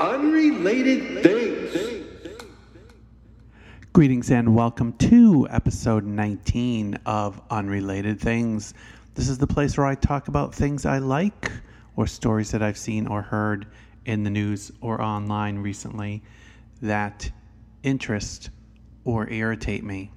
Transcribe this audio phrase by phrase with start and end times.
[0.00, 2.42] Unrelated Things.
[3.94, 8.74] Greetings and welcome to episode 19 of Unrelated Things.
[9.14, 11.50] This is the place where I talk about things I like
[11.96, 13.68] or stories that I've seen or heard
[14.04, 16.22] in the news or online recently
[16.82, 17.30] that
[17.82, 18.50] interest
[19.04, 20.10] or irritate me.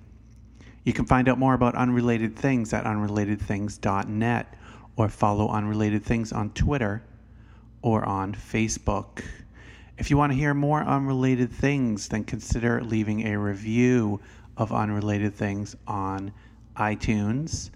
[0.83, 4.55] You can find out more about unrelated things at unrelatedthings.net
[4.97, 7.01] or follow Unrelated Things on Twitter
[7.81, 9.23] or on Facebook.
[9.99, 14.21] If you want to hear more unrelated things, then consider leaving a review
[14.55, 16.31] of Unrelated Things on
[16.77, 17.69] iTunes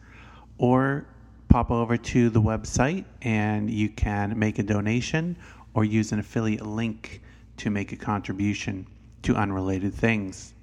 [0.58, 1.06] or
[1.50, 5.36] pop over to the website and you can make a donation
[5.74, 7.22] or use an affiliate link
[7.58, 8.88] to make a contribution
[9.24, 10.54] to Unrelated Things.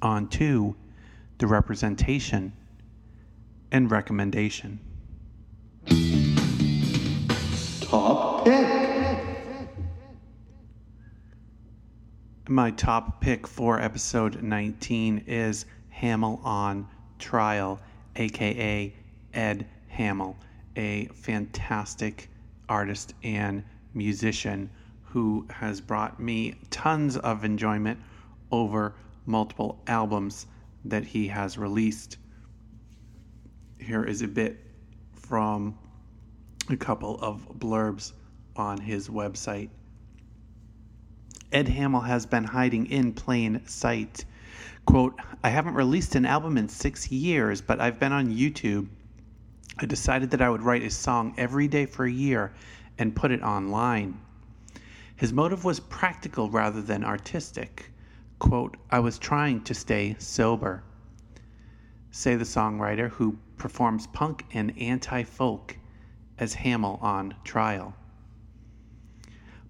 [0.00, 0.74] On to
[1.36, 2.54] the representation
[3.70, 4.80] and recommendation.
[12.50, 15.66] My top pick for episode 19 is
[16.00, 17.78] Hamell on Trial,
[18.16, 18.94] aka
[19.34, 20.34] Ed Hamell,
[20.74, 22.30] a fantastic
[22.66, 24.70] artist and musician
[25.02, 28.00] who has brought me tons of enjoyment
[28.50, 28.94] over
[29.26, 30.46] multiple albums
[30.86, 32.16] that he has released.
[33.78, 34.58] Here is a bit
[35.12, 35.78] from
[36.70, 38.14] a couple of blurbs
[38.56, 39.68] on his website.
[41.50, 44.26] Ed Hamell has been hiding in plain sight.
[44.84, 48.88] Quote, I haven't released an album in six years, but I've been on YouTube.
[49.78, 52.52] I decided that I would write a song every day for a year
[52.98, 54.20] and put it online.
[55.16, 57.92] His motive was practical rather than artistic.
[58.38, 60.82] Quote, I was trying to stay sober.
[62.10, 65.76] Say the songwriter who performs punk and anti folk
[66.38, 67.94] as Hamell on trial.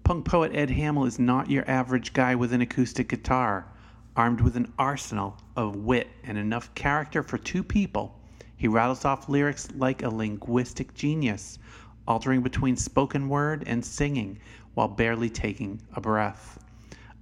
[0.09, 3.67] Punk poet Ed Hamell is not your average guy with an acoustic guitar.
[4.15, 8.19] Armed with an arsenal of wit and enough character for two people,
[8.57, 11.59] he rattles off lyrics like a linguistic genius,
[12.07, 14.39] altering between spoken word and singing
[14.73, 16.57] while barely taking a breath.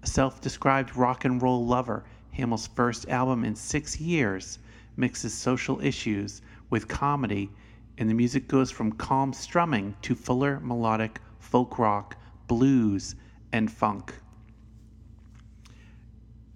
[0.01, 2.05] A self described rock and roll lover,
[2.37, 4.59] Hamell's first album in six years
[4.95, 7.49] mixes social issues with comedy,
[7.97, 12.15] and the music goes from calm strumming to fuller melodic folk rock,
[12.47, 13.15] blues,
[13.51, 14.13] and funk.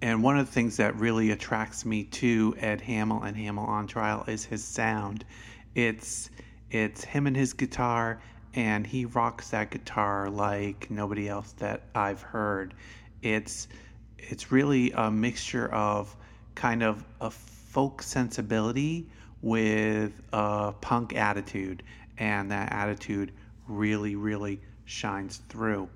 [0.00, 3.86] And one of the things that really attracts me to Ed Hamell and Hamell on
[3.86, 5.24] Trial is his sound.
[5.74, 6.30] It's
[6.70, 8.20] it's him and his guitar
[8.54, 12.74] and he rocks that guitar like nobody else that I've heard.
[13.22, 13.68] It's
[14.18, 16.14] it's really a mixture of
[16.54, 19.08] kind of a folk sensibility
[19.40, 21.82] with a punk attitude,
[22.18, 23.32] and that attitude
[23.66, 24.60] really, really
[24.92, 25.88] shines through.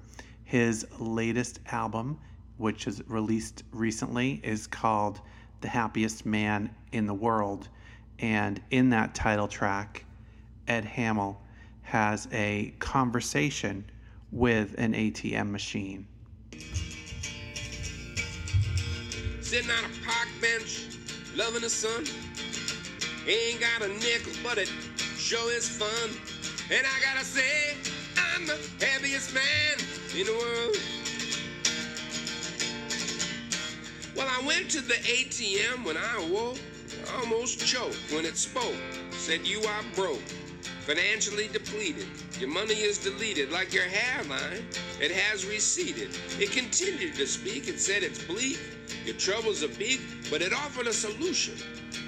[0.45, 2.19] His latest album,
[2.57, 5.21] which is released recently, is called
[5.61, 7.69] The Happiest Man in the World.
[8.19, 10.05] And in that title track,
[10.67, 11.37] Ed Hamell
[11.83, 13.85] has a conversation
[14.33, 16.07] with an ATM machine.
[19.41, 20.87] Sitting on a park bench,
[21.37, 22.05] loving the sun.
[23.29, 24.69] Ain't got a nickel, but it
[25.17, 26.11] sure is fun.
[26.71, 27.77] And I gotta say,
[28.17, 29.79] I'm the happiest man
[30.19, 30.77] in the world.
[34.17, 36.59] Well, I went to the ATM when I awoke.
[37.09, 38.77] I almost choked when it spoke.
[39.11, 40.23] Said, You are broke,
[40.87, 42.07] financially depleted.
[42.39, 44.65] Your money is deleted like your hairline.
[45.01, 46.11] It has receded.
[46.39, 47.69] It continued to speak.
[47.69, 48.59] It said, It's bleak.
[49.05, 51.55] Your troubles are big, but it offered a solution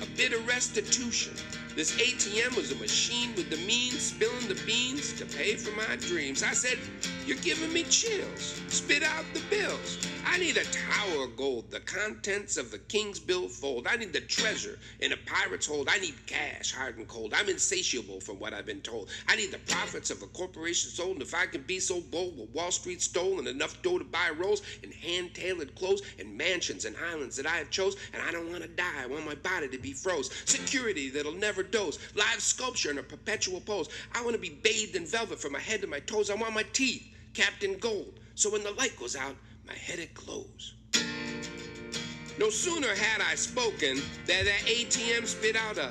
[0.02, 1.34] a bit of restitution.
[1.78, 5.94] This ATM was a machine with the means, spilling the beans to pay for my
[5.94, 6.42] dreams.
[6.42, 6.76] I said,
[7.24, 8.60] You're giving me chills.
[8.66, 9.96] Spit out the bills.
[10.26, 13.86] I need a tower of gold, the contents of the king's billfold.
[13.86, 15.88] I need the treasure in a pirate's hold.
[15.88, 17.32] I need cash, hard and cold.
[17.32, 19.08] I'm insatiable from what I've been told.
[19.28, 22.38] I need the profits of a corporation sold, and if I can be so bold,
[22.38, 26.96] with Wall Street stolen enough dough to buy rolls and hand-tailored clothes and mansions and
[26.96, 29.02] islands that I have chose, and I don't want to die.
[29.02, 30.30] I want my body to be froze.
[30.44, 31.98] Security that'll never doze.
[32.14, 33.88] Live sculpture in a perpetual pose.
[34.12, 36.30] I want to be bathed in velvet from my head to my toes.
[36.30, 38.20] I want my teeth capped in gold.
[38.34, 39.36] So when the light goes out,
[39.66, 40.74] my headache glows.
[42.38, 45.90] No sooner had I spoken than that ATM spit out a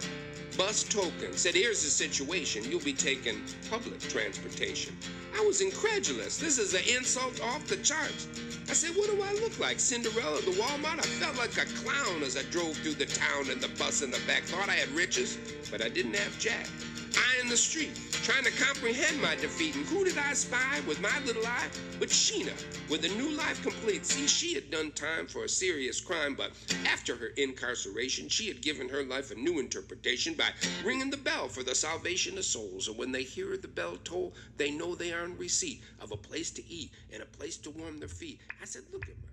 [0.58, 1.34] bus token.
[1.34, 2.64] Said, here's the situation.
[2.70, 4.98] You'll be taking public transportation.
[5.38, 6.38] I was incredulous.
[6.38, 8.28] This is an insult off the charts.
[8.68, 9.80] I said, what do I look like?
[9.80, 11.00] Cinderella the Walmart?
[11.00, 14.12] I felt like a clown as I drove through the town in the bus in
[14.12, 14.44] the back.
[14.44, 15.38] Thought I had riches,
[15.70, 16.68] but I didn't have jack.
[17.16, 19.76] I in the street, trying to comprehend my defeat.
[19.76, 21.68] And who did I spy with my little eye?
[22.00, 22.54] But Sheena,
[22.90, 24.06] with a new life complete.
[24.06, 26.52] See, she had done time for a serious crime, but
[26.86, 30.50] after her incarceration, she had given her life a new interpretation by
[30.84, 32.88] ringing the bell for the salvation of souls.
[32.88, 36.18] And when they hear the bell toll, they know they are in receipt of a
[36.18, 38.40] place to eat and a place to warm their feet.
[38.62, 39.28] I said, look at my.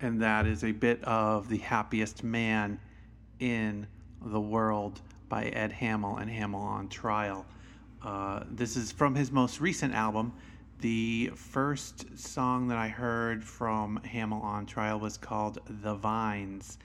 [0.00, 2.78] And that is a bit of The Happiest Man
[3.38, 3.86] in
[4.24, 7.44] the World by Ed Hamell and Hamell on Trial.
[8.02, 10.32] Uh, this is from his most recent album.
[10.80, 16.78] The first song that I heard from Hamell on Trial was called The Vines.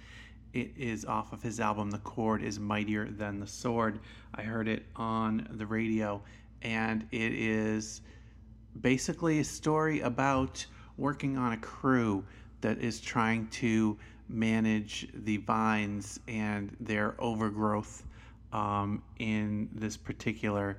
[0.54, 4.00] It is off of his album The Chord is Mightier Than the Sword.
[4.36, 6.22] I heard it on the radio,
[6.62, 8.02] and it is
[8.82, 10.66] basically a story about
[10.98, 12.24] working on a crew
[12.62, 13.98] that is trying to
[14.30, 18.04] manage the vines and their overgrowth
[18.54, 20.78] um, in this particular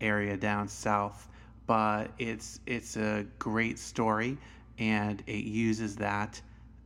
[0.00, 1.28] area down south.
[1.66, 4.36] But it's it's a great story,
[4.78, 6.40] and it uses that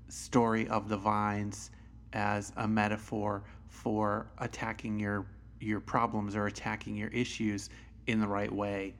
[0.08, 1.70] story of the vines
[2.12, 5.26] as a metaphor for attacking your
[5.60, 7.70] your problems or attacking your issues
[8.06, 8.94] in the right way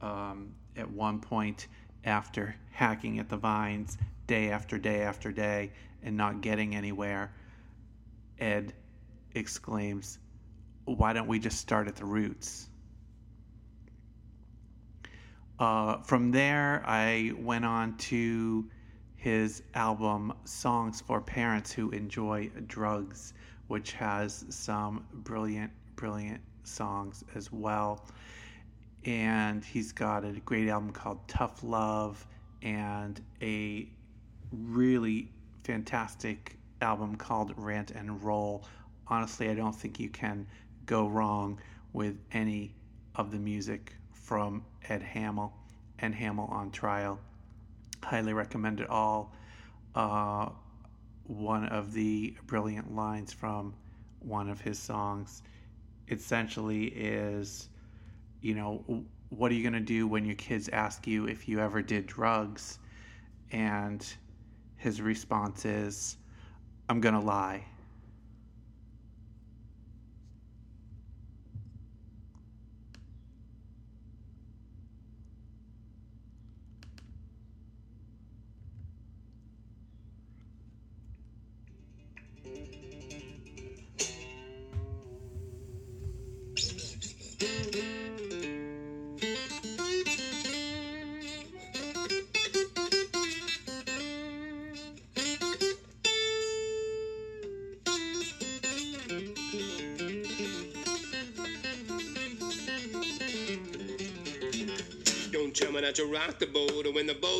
[0.00, 1.68] um, at one point
[2.04, 5.70] after hacking at the vines day after day after day
[6.02, 7.32] and not getting anywhere,
[8.38, 8.72] Ed
[9.34, 10.18] exclaims,
[10.84, 12.68] Why don't we just start at the roots?
[15.58, 18.68] Uh, from there, I went on to
[19.16, 23.34] his album Songs for Parents Who Enjoy Drugs,
[23.68, 28.04] which has some brilliant, brilliant songs as well
[29.04, 32.24] and he's got a great album called Tough Love
[32.62, 33.88] and a
[34.52, 35.28] really
[35.64, 38.64] fantastic album called Rant and Roll.
[39.08, 40.46] Honestly, I don't think you can
[40.86, 41.58] go wrong
[41.92, 42.74] with any
[43.14, 45.52] of the music from Ed Hamell
[45.98, 47.18] and Hamell on Trial.
[48.02, 49.32] Highly recommend it all.
[49.94, 50.48] Uh,
[51.24, 53.74] one of the brilliant lines from
[54.20, 55.42] one of his songs
[56.08, 57.68] essentially is
[58.42, 61.60] you know, what are you going to do when your kids ask you if you
[61.60, 62.78] ever did drugs?
[63.52, 64.04] And
[64.82, 66.16] his response is,
[66.88, 67.64] I'm going to lie.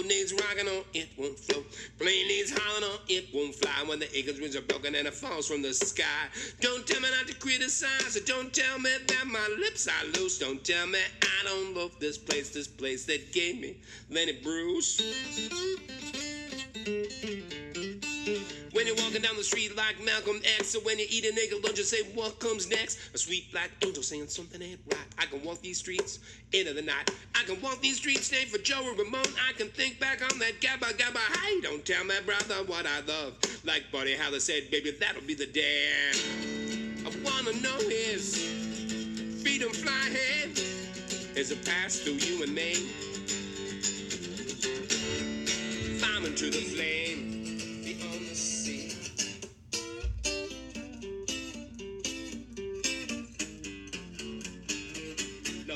[0.06, 1.66] Needs rocking on, it won't float.
[1.99, 3.85] Plane needs howling on, it won't fly.
[3.87, 6.04] When the eagle's wings are broken and it falls from the sky.
[6.61, 10.38] Don't tell me not to criticize, or don't tell me that my lips are loose.
[10.38, 13.76] Don't tell me I don't love this place, this place that gave me
[14.11, 15.00] Lenny Bruce.
[18.73, 21.61] When you're walking down the street like Malcolm X, or when you eat a nigga
[21.61, 22.99] don't just say what comes next.
[23.14, 25.07] A sweet black angel saying something ain't right.
[25.19, 26.21] I can walk these streets
[26.52, 27.05] into the night.
[27.35, 29.26] I can walk these streets, name for Joe or Ramon.
[29.47, 31.19] I can think back on that gabba gabba.
[31.43, 33.35] Hey, don't tell my brother what I love.
[33.64, 36.12] Like Buddy Holly said, baby, that'll be the day.
[37.05, 38.37] I wanna know is
[39.43, 40.59] freedom fly head
[41.37, 42.88] is a pass through you and me.
[45.99, 47.41] Climbing to the flame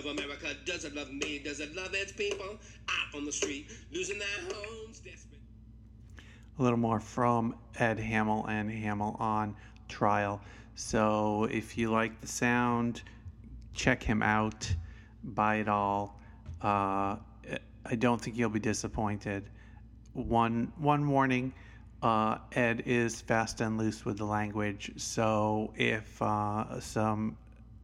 [0.06, 1.40] Love America, does it love me?
[1.40, 2.58] Does it love its people
[2.88, 5.40] out on the street, losing their homes, desperate?
[6.58, 9.56] a little more from Ed Hamell and Hamell on
[9.88, 10.40] Trial.
[10.74, 13.02] So if you like the sound,
[13.74, 14.72] check him out,
[15.22, 16.20] buy it all.
[16.62, 17.16] Uh,
[17.84, 19.50] I don't think you'll be disappointed.
[20.12, 21.52] One one warning:
[22.02, 24.92] uh, Ed is fast and loose with the language.
[24.96, 27.36] So if uh, some,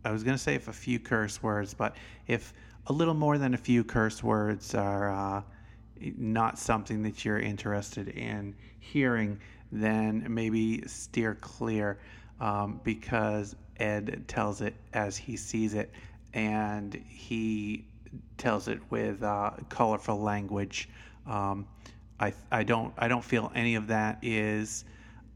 [0.04, 2.52] I was gonna say if a few curse words, but if
[2.86, 5.42] a little more than a few curse words are uh,
[6.16, 9.38] not something that you're interested in hearing,
[9.70, 11.98] then maybe steer clear
[12.40, 15.92] um, because Ed tells it as he sees it
[16.34, 17.84] and he
[18.36, 20.88] tells it with uh, colorful language.
[21.26, 21.66] Um,
[22.18, 24.84] I, I don't I don't feel any of that is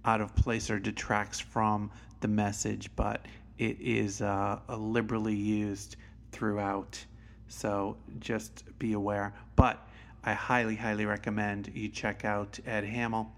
[0.04, 3.24] out of place or detracts from the message, but
[3.58, 5.96] it is uh, liberally used
[6.32, 7.02] throughout.
[7.48, 9.34] So just be aware.
[9.54, 9.86] But
[10.24, 13.28] I highly, highly recommend you check out Ed Hamell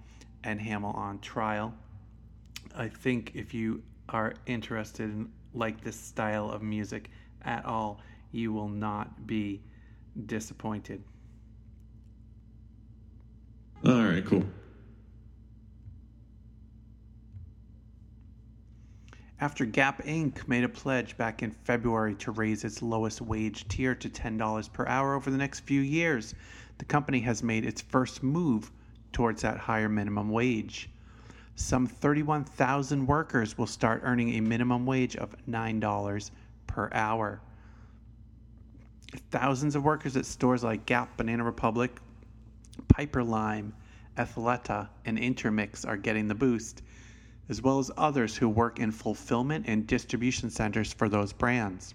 [0.45, 1.75] and Hamell on Trial.
[2.75, 7.11] I think if you are interested in like this style of music
[7.43, 8.01] at all,
[8.33, 9.61] you will not be
[10.27, 11.03] disappointed.
[13.85, 14.45] All right, cool.
[19.41, 20.49] After Gap Inc.
[20.49, 24.85] made a pledge back in February to raise its lowest wage tier to $10 per
[24.89, 26.35] hour over the next few years,
[26.79, 28.73] the company has made its first move
[29.13, 30.91] towards that higher minimum wage.
[31.55, 36.31] Some 31,000 workers will start earning a minimum wage of $9
[36.67, 37.41] per hour.
[39.31, 42.01] Thousands of workers at stores like Gap, Banana Republic,
[42.89, 43.71] Piperlime,
[44.17, 46.83] Athleta, and Intermix are getting the boost
[47.49, 51.95] as well as others who work in fulfillment and distribution centers for those brands.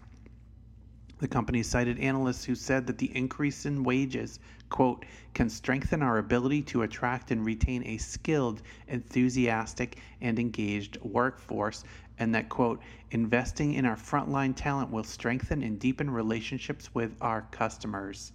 [1.19, 6.17] The company cited analysts who said that the increase in wages, quote, can strengthen our
[6.17, 11.85] ability to attract and retain a skilled, enthusiastic, and engaged workforce,
[12.17, 12.81] and that, quote,
[13.11, 18.33] investing in our frontline talent will strengthen and deepen relationships with our customers.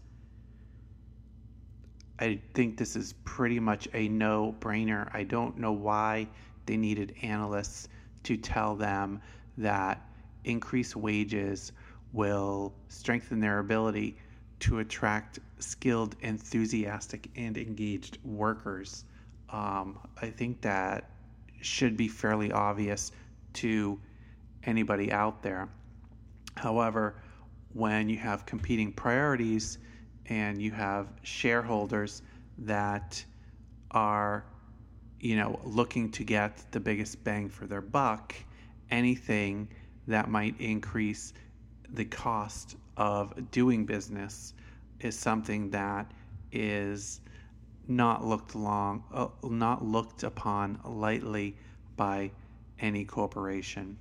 [2.20, 5.08] I think this is pretty much a no brainer.
[5.14, 6.28] I don't know why
[6.68, 7.88] they needed analysts
[8.22, 9.20] to tell them
[9.56, 10.06] that
[10.44, 11.72] increased wages
[12.12, 14.16] will strengthen their ability
[14.60, 19.04] to attract skilled, enthusiastic, and engaged workers.
[19.50, 21.10] Um, I think that
[21.60, 23.12] should be fairly obvious
[23.54, 23.98] to
[24.64, 25.68] anybody out there.
[26.56, 27.16] However,
[27.72, 29.78] when you have competing priorities
[30.26, 32.22] and you have shareholders
[32.58, 33.25] that
[33.92, 34.44] are
[35.20, 38.34] you know, looking to get the biggest bang for their buck,
[38.90, 39.68] anything
[40.06, 41.32] that might increase
[41.90, 44.54] the cost of doing business
[45.00, 46.10] is something that
[46.52, 47.20] is
[47.87, 51.56] not looked long, uh, not looked upon lightly
[51.96, 52.30] by
[52.80, 53.96] any corporation.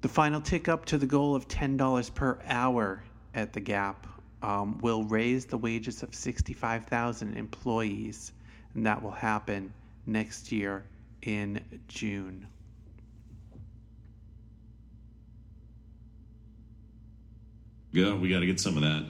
[0.00, 4.06] The final tick up to the goal of $10 per hour at the Gap
[4.42, 8.32] um, will raise the wages of 65,000 employees
[8.74, 9.72] and that will happen
[10.06, 10.84] next year
[11.22, 12.46] in June.
[17.92, 19.06] Yeah, we got to get some of that.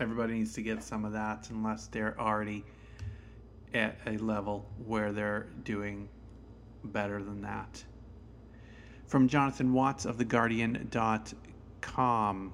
[0.00, 2.64] Everybody needs to get some of that unless they're already
[3.74, 6.08] at a level where they're doing
[6.84, 7.82] better than that.
[9.06, 12.52] From Jonathan Watts of TheGuardian.com.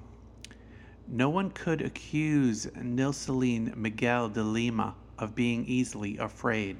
[1.07, 6.77] No one could accuse Nilcilene Miguel de Lima of being easily afraid.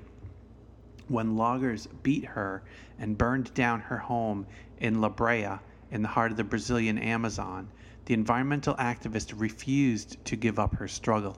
[1.07, 2.63] When loggers beat her
[2.97, 4.47] and burned down her home
[4.79, 5.59] in Lábrea
[5.91, 7.69] in the heart of the Brazilian Amazon,
[8.05, 11.37] the environmental activist refused to give up her struggle.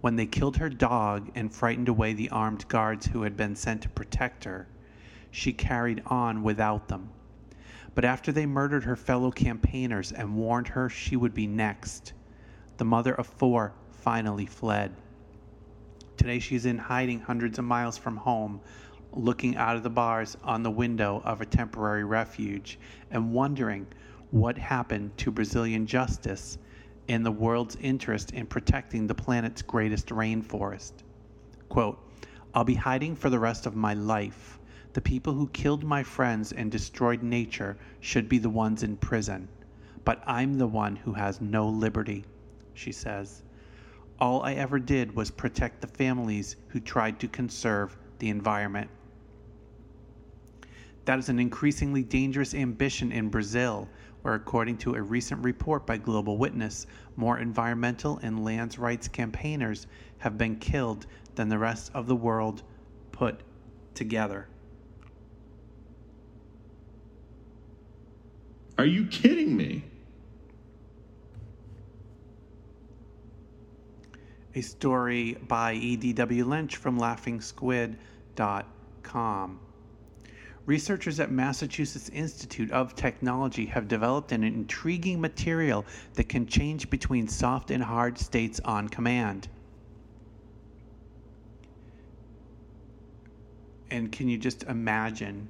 [0.00, 3.82] When they killed her dog and frightened away the armed guards who had been sent
[3.82, 4.68] to protect her,
[5.30, 7.10] she carried on without them.
[7.94, 12.12] But after they murdered her fellow campaigners and warned her she would be next,
[12.76, 14.94] the mother of four finally fled.
[16.18, 18.60] Today she's in hiding hundreds of miles from home,
[19.12, 22.76] looking out of the bars on the window of a temporary refuge
[23.12, 23.86] and wondering
[24.32, 26.58] what happened to Brazilian justice
[27.08, 30.92] and the world's interest in protecting the planet's greatest rainforest.
[31.68, 32.00] Quote,
[32.52, 34.58] I'll be hiding for the rest of my life.
[34.94, 39.46] The people who killed my friends and destroyed nature should be the ones in prison.
[40.04, 42.24] But I'm the one who has no liberty,
[42.74, 43.44] she says.
[44.20, 48.90] All I ever did was protect the families who tried to conserve the environment.
[51.04, 53.88] That is an increasingly dangerous ambition in Brazil,
[54.22, 59.86] where, according to a recent report by Global Witness, more environmental and lands rights campaigners
[60.18, 61.06] have been killed
[61.36, 62.62] than the rest of the world
[63.12, 63.40] put
[63.94, 64.48] together.
[68.76, 69.84] Are you kidding me?
[74.54, 76.44] A story by E.D.W.
[76.44, 79.60] Lynch from LaughingSquid.com.
[80.66, 87.26] Researchers at Massachusetts Institute of Technology have developed an intriguing material that can change between
[87.26, 89.48] soft and hard states on command.
[93.90, 95.48] And can you just imagine?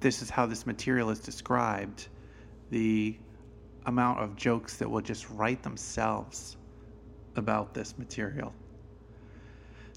[0.00, 2.08] This is how this material is described
[2.70, 3.18] the
[3.84, 6.55] amount of jokes that will just write themselves
[7.36, 8.52] about this material.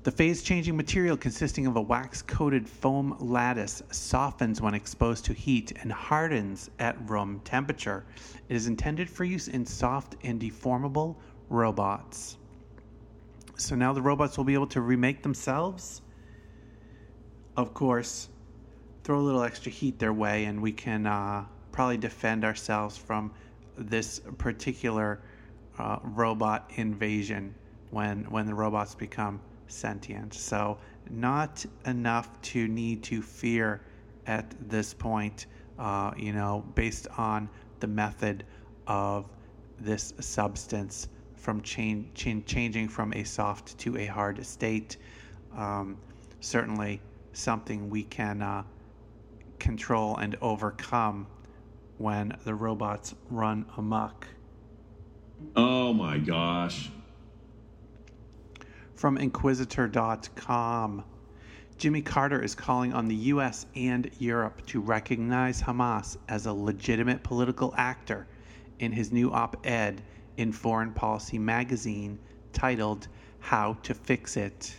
[0.03, 5.33] The phase changing material, consisting of a wax coated foam lattice, softens when exposed to
[5.33, 8.05] heat and hardens at room temperature.
[8.47, 11.17] It is intended for use in soft and deformable
[11.49, 12.37] robots.
[13.57, 16.01] So now the robots will be able to remake themselves.
[17.57, 18.29] Of course,
[19.03, 21.43] throw a little extra heat their way, and we can uh,
[21.73, 23.33] probably defend ourselves from
[23.77, 25.19] this particular
[25.79, 27.55] uh, robot invasion
[27.89, 30.33] when when the robots become sentient.
[30.33, 30.77] So
[31.09, 33.81] not enough to need to fear
[34.27, 35.47] at this point.
[35.77, 38.43] Uh, you know, based on the method
[38.87, 39.25] of
[39.79, 42.13] this substance from change,
[42.45, 44.97] changing from a soft to a hard state.
[45.55, 45.97] Um,
[46.41, 48.63] certainly something we can uh,
[49.57, 51.27] control and overcome
[51.97, 54.27] when the robots run amok.
[55.55, 56.89] Oh my gosh.
[58.95, 61.03] From Inquisitr.com.
[61.77, 67.23] Jimmy Carter is calling on the US and Europe to recognize Hamas as a legitimate
[67.23, 68.27] political actor
[68.79, 70.01] in his new op ed
[70.35, 72.19] in Foreign Policy magazine
[72.51, 73.07] titled
[73.39, 74.75] How to Fix It.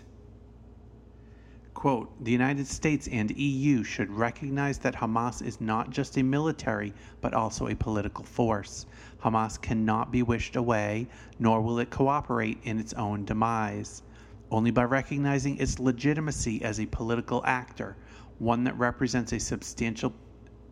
[1.73, 6.93] Quote, the United States and EU should recognize that Hamas is not just a military,
[7.23, 8.85] but also a political force.
[9.23, 11.09] Hamas cannot be wished away,
[11.39, 14.03] nor will it cooperate in its own demise.
[14.50, 17.97] Only by recognizing its legitimacy as a political actor,
[18.39, 20.13] one that represents a substantial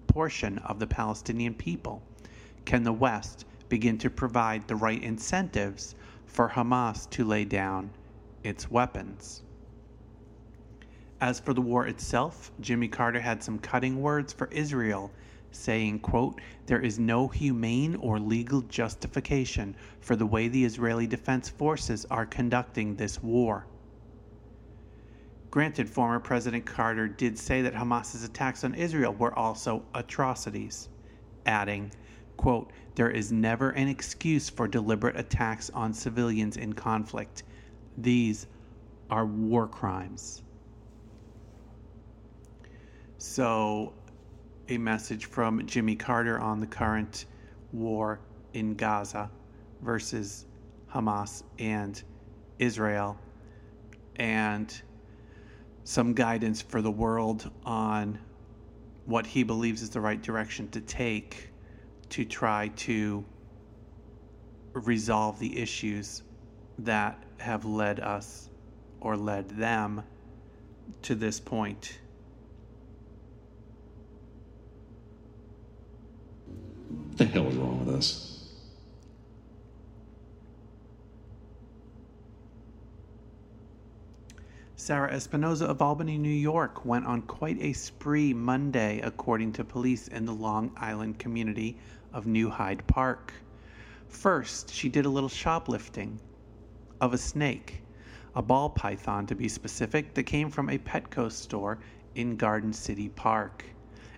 [0.06, 2.02] portion of the Palestinian people,
[2.64, 5.94] can the West begin to provide the right incentives
[6.26, 7.90] for Hamas to lay down
[8.42, 9.42] its weapons.
[11.20, 15.10] As for the war itself, Jimmy Carter had some cutting words for Israel,
[15.50, 21.48] saying, quote, There is no humane or legal justification for the way the Israeli Defense
[21.48, 23.66] Forces are conducting this war.
[25.50, 30.90] Granted, former President Carter did say that Hamas's attacks on Israel were also atrocities,
[31.46, 31.90] adding,
[32.36, 37.44] quote, There is never an excuse for deliberate attacks on civilians in conflict.
[37.96, 38.46] These
[39.10, 40.42] are war crimes.
[43.16, 43.94] So,
[44.68, 47.24] a message from Jimmy Carter on the current
[47.72, 48.20] war
[48.52, 49.30] in Gaza
[49.80, 50.44] versus
[50.92, 52.02] Hamas and
[52.58, 53.18] Israel,
[54.16, 54.82] and
[55.84, 58.18] some guidance for the world on
[59.06, 61.50] what he believes is the right direction to take
[62.10, 63.24] to try to
[64.74, 66.22] resolve the issues
[66.78, 68.50] that have led us
[69.00, 70.02] or led them
[71.02, 71.98] to this point.
[76.88, 78.28] What the hell is wrong with us?
[84.76, 90.08] Sarah Espinoza of Albany, New York, went on quite a spree Monday, according to police
[90.08, 91.76] in the Long Island community
[92.14, 93.34] of New Hyde Park.
[94.08, 96.18] First, she did a little shoplifting
[97.02, 97.82] of a snake,
[98.34, 101.80] a ball python to be specific, that came from a Petco store
[102.14, 103.64] in Garden City Park.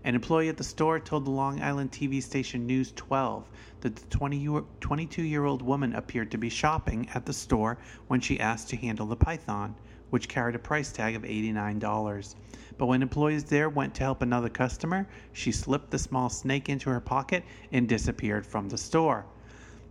[0.02, 3.46] An employee at the store told the Long Island TV station News 12
[3.82, 7.76] that the 22 year old woman appeared to be shopping at the store
[8.08, 9.74] when she asked to handle the python,
[10.08, 12.34] which carried a price tag of $89.
[12.78, 16.88] But when employees there went to help another customer, she slipped the small snake into
[16.88, 19.26] her pocket and disappeared from the store.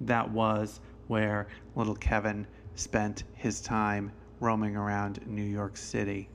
[0.00, 1.46] that was where
[1.76, 6.28] little Kevin spent his time roaming around New York City.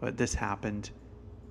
[0.00, 0.90] But this happened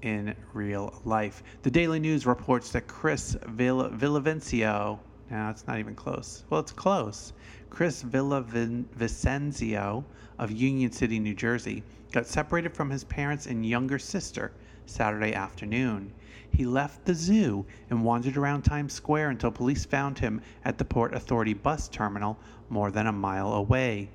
[0.04, 1.42] in real life.
[1.62, 5.00] The Daily News reports that Chris Vill- Villavicencio,
[5.32, 6.44] now it's not even close.
[6.50, 7.32] Well, it's close.
[7.70, 10.04] Chris Villavicencio
[10.38, 14.52] of Union City, New Jersey, got separated from his parents and younger sister
[14.86, 16.12] Saturday afternoon.
[16.52, 20.86] He left the zoo and wandered around Times Square until police found him at the
[20.86, 22.38] Port Authority bus terminal
[22.70, 24.10] more than a mile away.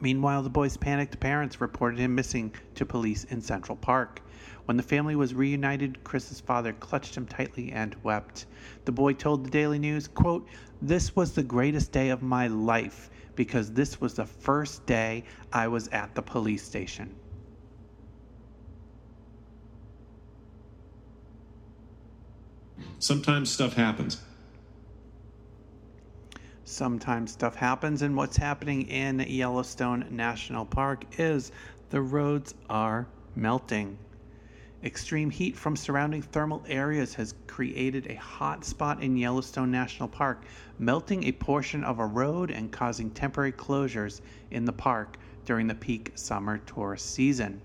[0.00, 4.20] Meanwhile, the boy's panicked parents reported him missing to police in Central Park.
[4.68, 8.44] When the family was reunited, Chris's father clutched him tightly and wept.
[8.84, 10.46] The boy told the Daily News, quote,
[10.82, 15.68] This was the greatest day of my life because this was the first day I
[15.68, 17.14] was at the police station.
[22.98, 24.20] Sometimes stuff happens.
[26.64, 31.52] Sometimes stuff happens, and what's happening in Yellowstone National Park is
[31.88, 33.96] the roads are melting.
[34.84, 40.44] Extreme heat from surrounding thermal areas has created a hot spot in Yellowstone National Park,
[40.78, 44.20] melting a portion of a road and causing temporary closures
[44.52, 47.60] in the park during the peak summer tourist season.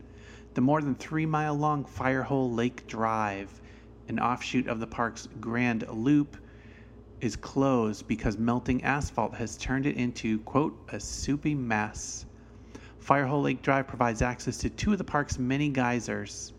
[0.56, 3.62] The more than three mile long Firehole Lake Drive,
[4.08, 6.36] an offshoot of the park's Grand Loop,
[7.22, 12.26] is closed because melting asphalt has turned it into, quote, a soupy mess.
[13.00, 16.53] Firehole Lake Drive provides access to two of the park's many geysers.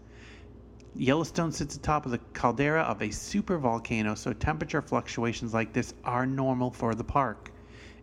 [0.96, 6.24] Yellowstone sits atop of the caldera of a supervolcano, so temperature fluctuations like this are
[6.24, 7.50] normal for the park.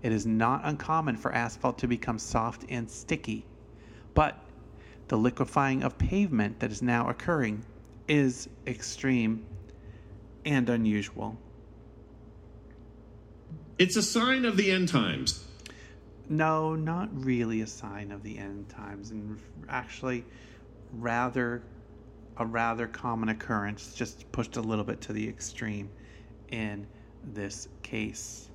[0.02, 3.46] It is not uncommon for asphalt to become soft and sticky.
[4.14, 4.38] But
[5.08, 7.64] the liquefying of pavement that is now occurring
[8.08, 9.46] is extreme
[10.46, 11.38] and unusual.
[13.78, 15.46] It's a sign of the end times.
[16.28, 20.26] No, not really a sign of the end times, and actually,
[20.94, 21.62] rather
[22.38, 25.90] a rather common occurrence, just pushed a little bit to the extreme
[26.50, 26.88] in
[27.24, 28.50] this case.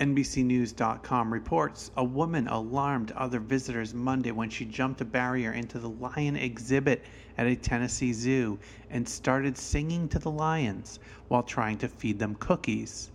[0.00, 5.90] NBCNews.com reports a woman alarmed other visitors Monday when she jumped a barrier into the
[5.90, 7.04] lion exhibit
[7.36, 8.58] at a Tennessee zoo
[8.88, 13.10] and started singing to the lions while trying to feed them cookies.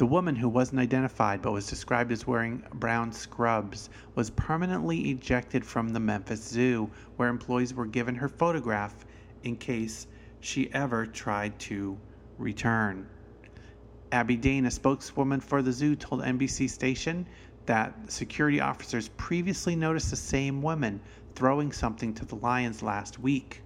[0.00, 5.62] The woman, who wasn't identified but was described as wearing brown scrubs, was permanently ejected
[5.62, 9.04] from the Memphis Zoo, where employees were given her photograph
[9.42, 10.06] in case
[10.40, 11.98] she ever tried to
[12.38, 13.06] return.
[14.10, 17.26] Abby Dane, a spokeswoman for the zoo, told NBC station
[17.66, 21.02] that security officers previously noticed the same woman
[21.34, 23.60] throwing something to the lions last week.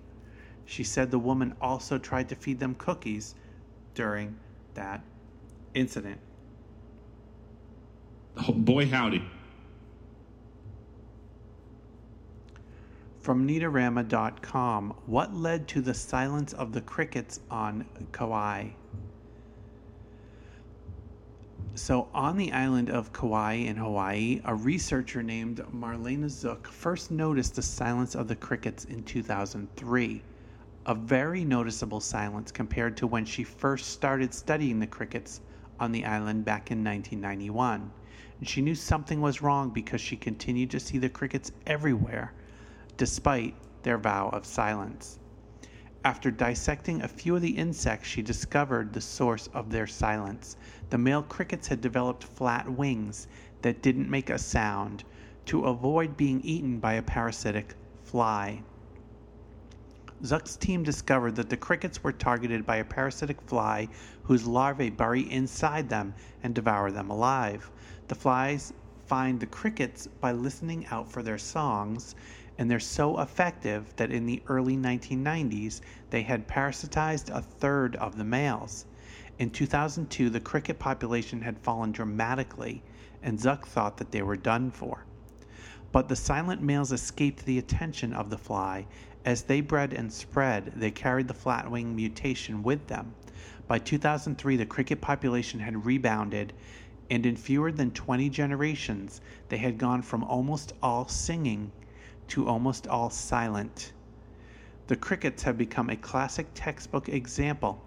[0.65, 3.37] She said the woman also tried to feed them cookies
[3.95, 4.37] during
[4.75, 5.01] that
[5.75, 6.21] incident.
[8.37, 9.23] Oh, boy, howdy.
[13.21, 18.69] From Neatorama.com, what led to the silence of the crickets on Kauai?
[21.77, 27.57] So, on the island of Kauai in Hawaii, a researcher named Marlena Zuk first noticed
[27.57, 30.23] the silence of the crickets in 2003.
[30.87, 35.41] A very noticeable silence compared to when she first started studying the crickets
[35.81, 37.91] on the island back in 1991.
[38.39, 42.33] And she knew something was wrong because she continued to see the crickets everywhere,
[42.97, 45.19] despite their vow of silence.
[46.05, 50.57] After dissecting a few of the insects, she discovered the source of their silence.
[50.91, 53.27] The male crickets had developed flat wings
[53.63, 55.05] that didn't make a sound
[55.47, 58.63] to avoid being eaten by a parasitic fly.
[60.25, 63.89] Zuk's team discovered that the crickets were targeted by a parasitic fly
[64.23, 67.71] whose larvae bury inside them and devour them alive.
[68.09, 68.73] The flies
[69.07, 72.15] find the crickets by listening out for their songs
[72.57, 78.17] and they're so effective that in the early 1990s they had parasitized a third of
[78.17, 78.87] the males.
[79.39, 82.83] In 2002, the cricket population had fallen dramatically,
[83.23, 85.05] and Zuck thought that they were done for.
[85.91, 88.87] But the silent males escaped the attention of the fly.
[89.25, 93.15] As they bred and spread, they carried the flatwing mutation with them.
[93.67, 96.53] By 2003, the cricket population had rebounded,
[97.09, 101.73] and in fewer than 20 generations, they had gone from almost all singing
[102.29, 103.93] to almost all silent.
[104.89, 107.83] The crickets have become a classic textbook example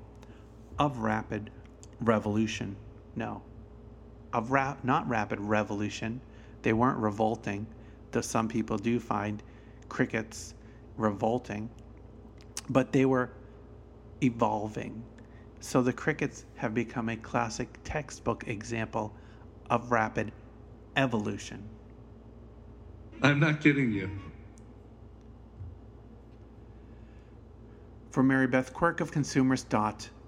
[0.79, 1.51] of rapid
[2.01, 2.75] revolution.
[3.15, 3.43] No,
[4.33, 6.19] of ra- not rapid revolution.
[6.63, 7.67] They weren't revolting,
[8.11, 9.43] though some people do find
[9.87, 10.55] crickets
[10.97, 11.69] revolting,
[12.69, 13.31] but they were
[14.21, 15.03] evolving.
[15.59, 19.13] So the crickets have become a classic textbook example
[19.69, 20.31] of rapid
[20.95, 21.67] evolution.
[23.21, 24.09] I'm not kidding you.
[28.11, 29.11] For Mary Beth Quirk of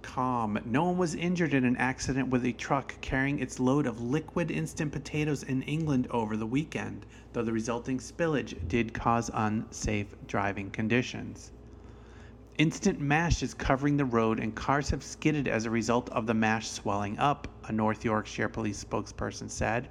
[0.01, 4.01] Consumers.com, no one was injured in an accident with a truck carrying its load of
[4.01, 10.15] liquid instant potatoes in England over the weekend, though the resulting spillage did cause unsafe
[10.25, 11.51] driving conditions.
[12.57, 16.33] Instant mash is covering the road, and cars have skidded as a result of the
[16.33, 19.89] mash swelling up, a North Yorkshire police spokesperson said.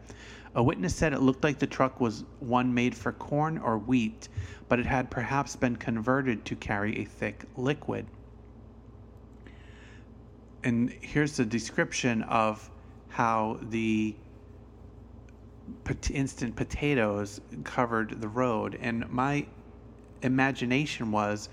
[0.55, 4.29] A witness said it looked like the truck was one made for corn or wheat,
[4.69, 8.07] but it had perhaps been converted to carry a thick liquid.
[10.65, 12.71] And here's the description of
[13.09, 14.15] how the
[16.11, 18.79] instant potatoes covered the road.
[18.81, 19.47] And my
[20.23, 21.49] imagination was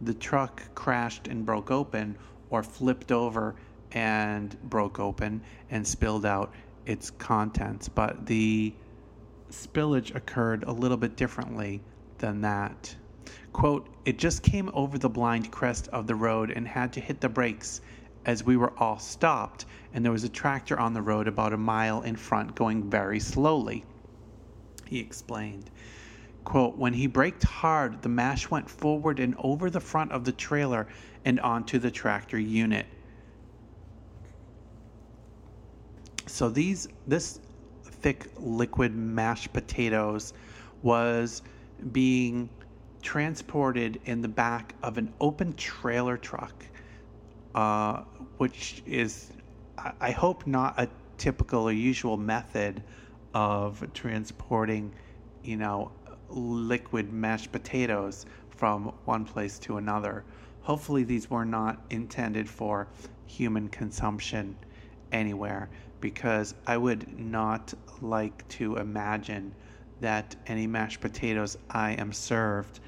[0.00, 2.16] the truck crashed and broke open
[2.50, 3.54] or flipped over
[3.92, 6.52] and broke open and spilled out
[6.86, 8.72] its contents, but the
[9.50, 11.80] spillage occurred a little bit differently
[12.18, 12.94] than that.
[13.52, 17.20] Quote, it just came over the blind crest of the road and had to hit
[17.20, 17.80] the brakes
[18.26, 21.56] as we were all stopped, and there was a tractor on the road about a
[21.56, 23.84] mile in front going very slowly.
[24.86, 25.70] He explained.
[26.44, 30.32] Quote, when he braked hard, the mash went forward and over the front of the
[30.32, 30.86] trailer
[31.24, 32.86] and onto the tractor unit.
[36.26, 37.40] So these this
[37.84, 40.32] thick liquid mashed potatoes
[40.82, 41.42] was
[41.92, 42.48] being
[43.02, 46.64] transported in the back of an open trailer truck,
[47.54, 48.02] uh,
[48.38, 49.32] which is,
[50.00, 52.82] I hope, not a typical or usual method
[53.34, 54.92] of transporting,
[55.42, 55.92] you know,
[56.28, 60.24] liquid mashed potatoes from one place to another.
[60.62, 62.88] Hopefully, these were not intended for
[63.26, 64.56] human consumption
[65.12, 69.54] anywhere because I would not like to imagine
[70.00, 72.80] that any mashed potatoes I am served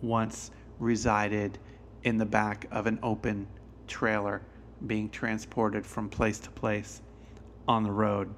[0.00, 1.58] once resided
[2.02, 3.46] in the back of an open
[3.86, 4.42] trailer
[4.86, 7.00] being transported from place to place
[7.66, 8.34] on the road.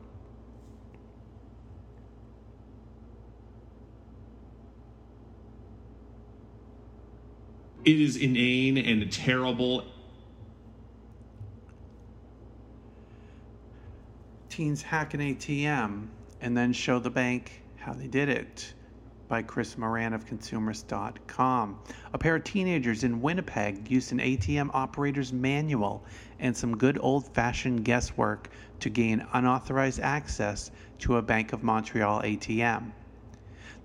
[7.84, 9.84] It is inane and terrible
[14.48, 16.08] teens hack an ATM
[16.40, 18.74] and then show the bank how they did it
[19.28, 21.78] by Chris Morran of consumers.com.
[22.12, 26.04] A pair of teenagers in Winnipeg used an ATM operator's manual
[26.38, 28.48] and some good old fashioned guesswork
[28.80, 32.92] to gain unauthorized access to a Bank of Montreal ATM.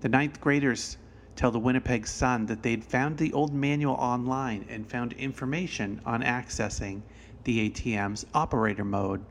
[0.00, 0.96] The ninth graders
[1.34, 6.22] tell the Winnipeg Sun that they'd found the old manual online and found information on
[6.22, 7.02] accessing
[7.44, 9.24] the ATM's operator mode.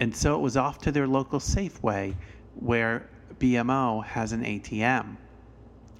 [0.00, 2.14] And so it was off to their local Safeway
[2.56, 5.16] where BMO has an ATM.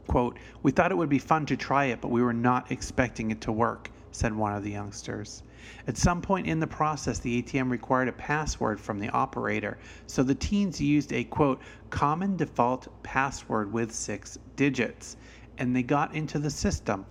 [0.07, 3.31] Quote, We thought it would be fun to try it, but we were not expecting
[3.31, 5.43] it to work, said one of the youngsters.
[5.87, 10.23] At some point in the process, the ATM required a password from the operator, so
[10.23, 11.61] the teens used a quote,
[11.91, 15.17] common default password with six digits,
[15.59, 17.07] and they got into the system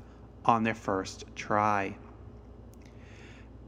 [0.45, 1.95] on their first try.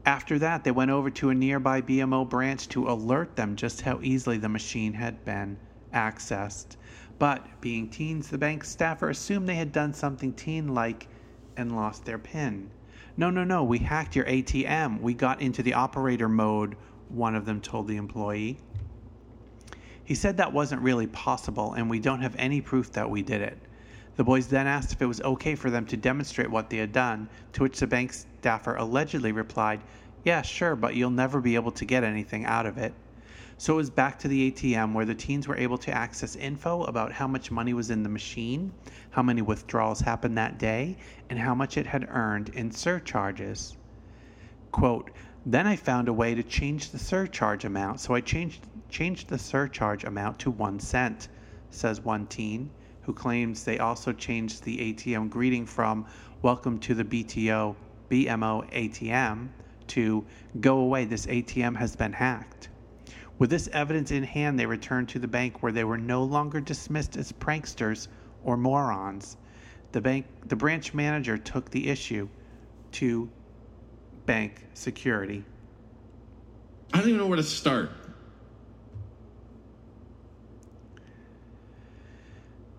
[0.06, 4.00] After that, they went over to a nearby BMO branch to alert them just how
[4.02, 5.56] easily the machine had been
[5.94, 6.76] accessed.
[7.18, 11.08] But, being teens, the bank staffer assumed they had done something teen like
[11.56, 12.70] and lost their PIN.
[13.16, 15.00] No, no, no, we hacked your ATM.
[15.00, 16.76] We got into the operator mode,
[17.08, 18.58] one of them told the employee.
[20.02, 23.40] He said that wasn't really possible, and we don't have any proof that we did
[23.40, 23.58] it.
[24.16, 26.92] The boys then asked if it was okay for them to demonstrate what they had
[26.92, 29.80] done, to which the bank staffer allegedly replied,
[30.24, 32.94] Yeah, sure, but you'll never be able to get anything out of it.
[33.56, 36.82] So it was back to the ATM where the teens were able to access info
[36.84, 38.72] about how much money was in the machine,
[39.10, 40.96] how many withdrawals happened that day,
[41.30, 43.76] and how much it had earned in surcharges.
[44.72, 45.12] Quote,
[45.46, 49.38] then I found a way to change the surcharge amount, so I changed, changed the
[49.38, 51.28] surcharge amount to one cent,
[51.70, 52.70] says one teen
[53.02, 56.06] who claims they also changed the ATM greeting from
[56.42, 57.76] Welcome to the BTO
[58.10, 59.48] BMO ATM
[59.88, 60.24] to
[60.60, 62.68] Go away, this ATM has been hacked.
[63.38, 66.60] With this evidence in hand, they returned to the bank where they were no longer
[66.60, 68.08] dismissed as pranksters
[68.44, 69.36] or morons.
[69.92, 72.28] The bank the branch manager took the issue
[72.92, 73.30] to
[74.26, 75.44] bank security.
[76.92, 77.90] I don't even know where to start.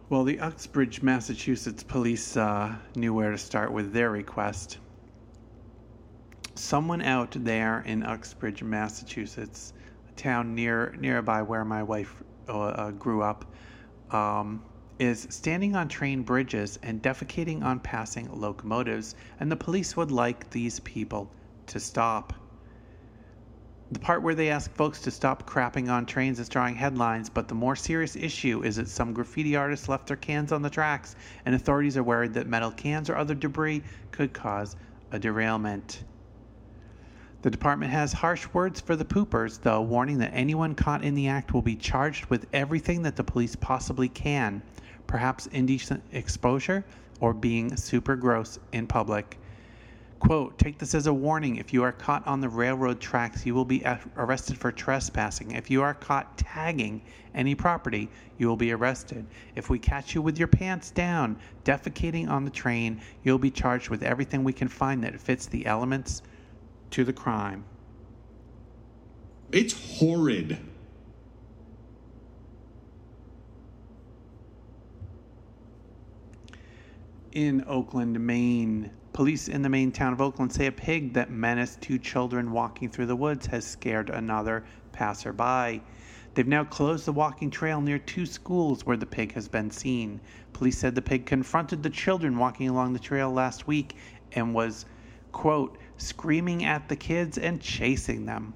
[0.09, 4.77] Well, the Uxbridge, Massachusetts police uh, knew where to start with their request.
[6.55, 9.73] someone out there in Uxbridge, Massachusetts,
[10.15, 13.45] town near nearby where my wife uh, uh, grew up,
[14.12, 14.63] um,
[14.99, 20.49] is standing on train bridges and defecating on passing locomotives, and the police would like
[20.51, 21.30] these people
[21.67, 22.34] to stop.
[23.91, 27.47] The part where they ask folks to stop crapping on trains is drawing headlines, but
[27.47, 31.15] the more serious issue is that some graffiti artists left their cans on the tracks,
[31.45, 34.75] and authorities are worried that metal cans or other debris could cause
[35.12, 36.04] a derailment.
[37.45, 41.27] The department has harsh words for the poopers, though, warning that anyone caught in the
[41.27, 44.63] act will be charged with everything that the police possibly can,
[45.05, 46.84] perhaps indecent exposure
[47.19, 49.38] or being super gross in public.
[50.17, 51.58] Quote, take this as a warning.
[51.58, 53.86] If you are caught on the railroad tracks, you will be
[54.17, 55.51] arrested for trespassing.
[55.51, 56.99] If you are caught tagging
[57.36, 59.23] any property, you will be arrested.
[59.53, 63.89] If we catch you with your pants down, defecating on the train, you'll be charged
[63.89, 66.23] with everything we can find that fits the elements
[66.91, 67.65] to the crime.
[69.51, 70.57] It's horrid.
[77.31, 81.81] In Oakland, Maine, police in the main town of Oakland say a pig that menaced
[81.81, 85.81] two children walking through the woods has scared another passerby.
[86.33, 90.19] They've now closed the walking trail near two schools where the pig has been seen.
[90.51, 93.95] Police said the pig confronted the children walking along the trail last week
[94.33, 94.85] and was,
[95.31, 98.53] quote, screaming at the kids and chasing them.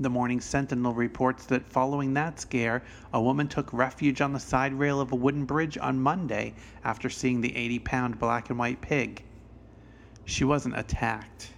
[0.00, 4.74] The Morning Sentinel reports that following that scare, a woman took refuge on the side
[4.74, 8.80] rail of a wooden bridge on Monday after seeing the 80 pound black and white
[8.80, 9.22] pig.
[10.24, 11.50] She wasn't attacked.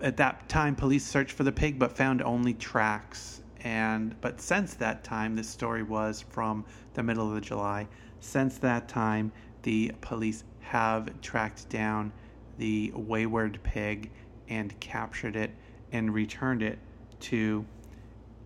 [0.00, 3.40] At that time, police searched for the pig but found only tracks.
[3.62, 7.88] And but since that time, this story was from the middle of July.
[8.20, 9.32] Since that time,
[9.64, 12.12] the police have tracked down
[12.58, 14.10] the wayward pig
[14.48, 15.50] and captured it
[15.90, 16.78] and returned it
[17.18, 17.64] to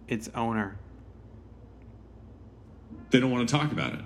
[0.07, 0.79] its owner.
[3.11, 4.01] They don't want to talk about it.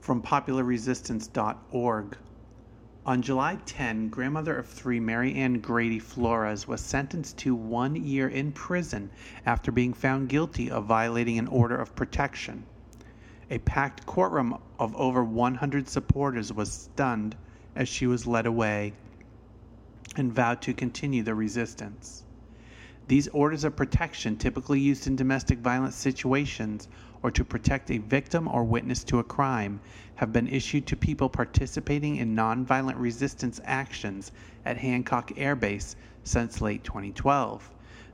[0.00, 2.16] From popularresistance.org.
[3.04, 8.28] On July 10, grandmother of three Mary Ann Grady Flores was sentenced to one year
[8.28, 9.10] in prison
[9.44, 12.64] after being found guilty of violating an order of protection.
[13.52, 17.36] A packed courtroom of over 100 supporters was stunned
[17.76, 18.94] as she was led away
[20.16, 22.24] and vowed to continue the resistance.
[23.08, 26.88] These orders of protection, typically used in domestic violence situations
[27.22, 29.82] or to protect a victim or witness to a crime,
[30.14, 34.32] have been issued to people participating in nonviolent resistance actions
[34.64, 37.70] at Hancock Air Base since late 2012.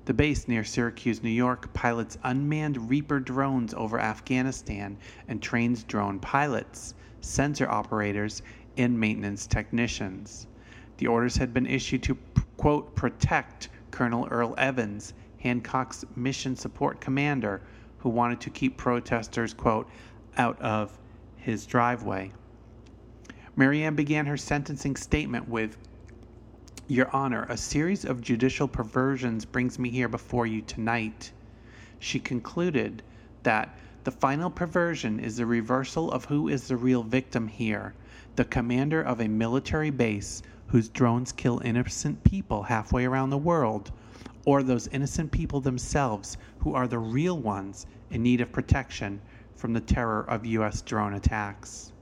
[0.09, 4.97] The base near Syracuse, New York, pilots unmanned Reaper drones over Afghanistan
[5.29, 8.41] and trains drone pilots, sensor operators,
[8.79, 10.47] and maintenance technicians.
[10.97, 12.17] The orders had been issued to,
[12.57, 17.61] quote, protect Colonel Earl Evans, Hancock's mission support commander,
[17.99, 19.91] who wanted to keep protesters, quote,
[20.39, 20.99] out of
[21.37, 22.33] his driveway.
[23.57, 25.77] Mary Ann began her sentencing statement with,
[26.91, 31.31] your Honor, a series of judicial perversions brings me here before you tonight.
[31.99, 33.03] She concluded
[33.43, 37.93] that the final perversion is the reversal of who is the real victim here
[38.37, 43.91] the commander of a military base whose drones kill innocent people halfway around the world,
[44.47, 49.21] or those innocent people themselves who are the real ones in need of protection
[49.57, 50.81] from the terror of U.S.
[50.81, 51.93] drone attacks.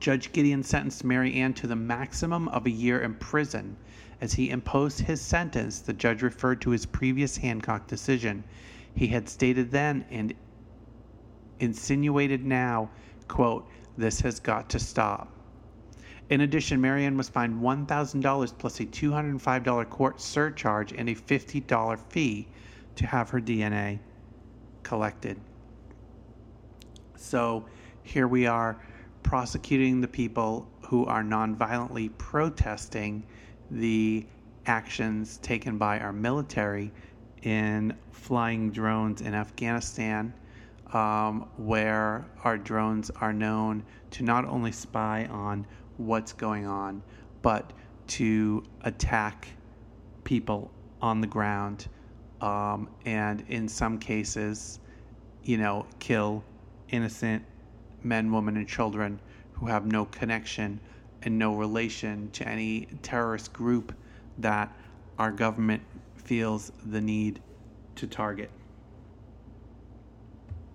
[0.00, 3.76] Judge Gideon sentenced Mary Ann to the maximum of a year in prison.
[4.20, 8.44] As he imposed his sentence, the judge referred to his previous Hancock decision.
[8.94, 10.34] He had stated then and
[11.60, 12.90] insinuated now,
[13.26, 15.32] quote, this has got to stop.
[16.30, 21.98] In addition, Marianne Ann was fined $1,000 plus a $205 court surcharge and a $50
[22.10, 22.46] fee
[22.96, 23.98] to have her DNA
[24.82, 25.40] collected.
[27.16, 27.64] So
[28.02, 28.78] here we are
[29.22, 33.26] prosecuting the people who are nonviolently protesting
[33.70, 34.26] the
[34.66, 36.92] actions taken by our military
[37.42, 40.32] in flying drones in Afghanistan,
[40.92, 45.66] um, where our drones are known to not only spy on
[45.98, 47.02] what's going on,
[47.42, 47.72] but
[48.06, 49.48] to attack
[50.24, 51.88] people on the ground,
[52.40, 54.80] um, and in some cases,
[55.42, 56.42] you know, kill
[56.90, 57.44] innocent
[58.02, 59.20] men, women, and children
[59.54, 60.80] who have no connection
[61.22, 63.92] and no relation to any terrorist group
[64.38, 64.72] that
[65.18, 65.82] our government
[66.16, 67.40] feels the need
[67.96, 68.50] to target.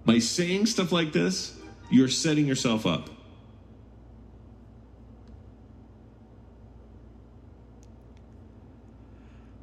[0.05, 1.57] By saying stuff like this,
[1.89, 3.09] You're setting yourself up.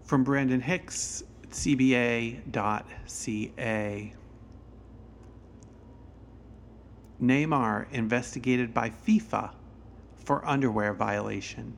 [0.04, 2.42] From Brandon Hicks, CBA.ca.
[7.20, 9.52] Neymar investigated by FIFA
[10.16, 11.76] for underwear violation.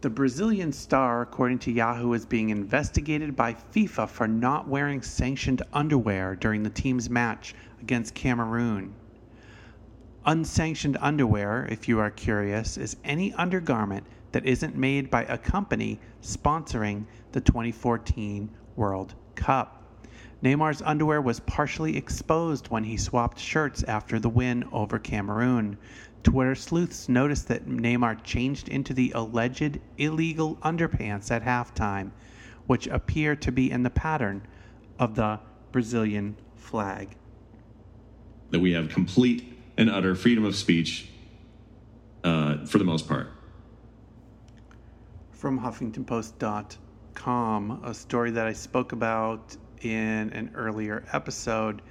[0.00, 5.62] The Brazilian star, according to Yahoo, is being investigated by FIFA for not wearing sanctioned
[5.72, 8.94] underwear during the team's match against Cameroon.
[10.24, 15.98] Unsanctioned underwear, if you are curious, is any undergarment that isn't made by a company
[16.22, 19.77] sponsoring the 2014 World Cup.
[20.42, 25.78] Neymar's underwear was partially exposed when he swapped shirts after the win over Cameroon.
[26.22, 32.10] Twitter sleuths noticed that Neymar changed into the alleged illegal underpants at halftime,
[32.66, 34.46] which appear to be in the pattern
[34.98, 35.40] of the
[35.72, 37.16] Brazilian flag.
[38.50, 41.08] That we have complete and utter freedom of speech
[42.22, 43.32] uh, for the most part.
[45.32, 51.82] From HuffingtonPost.com, a story that I spoke about in an earlier episode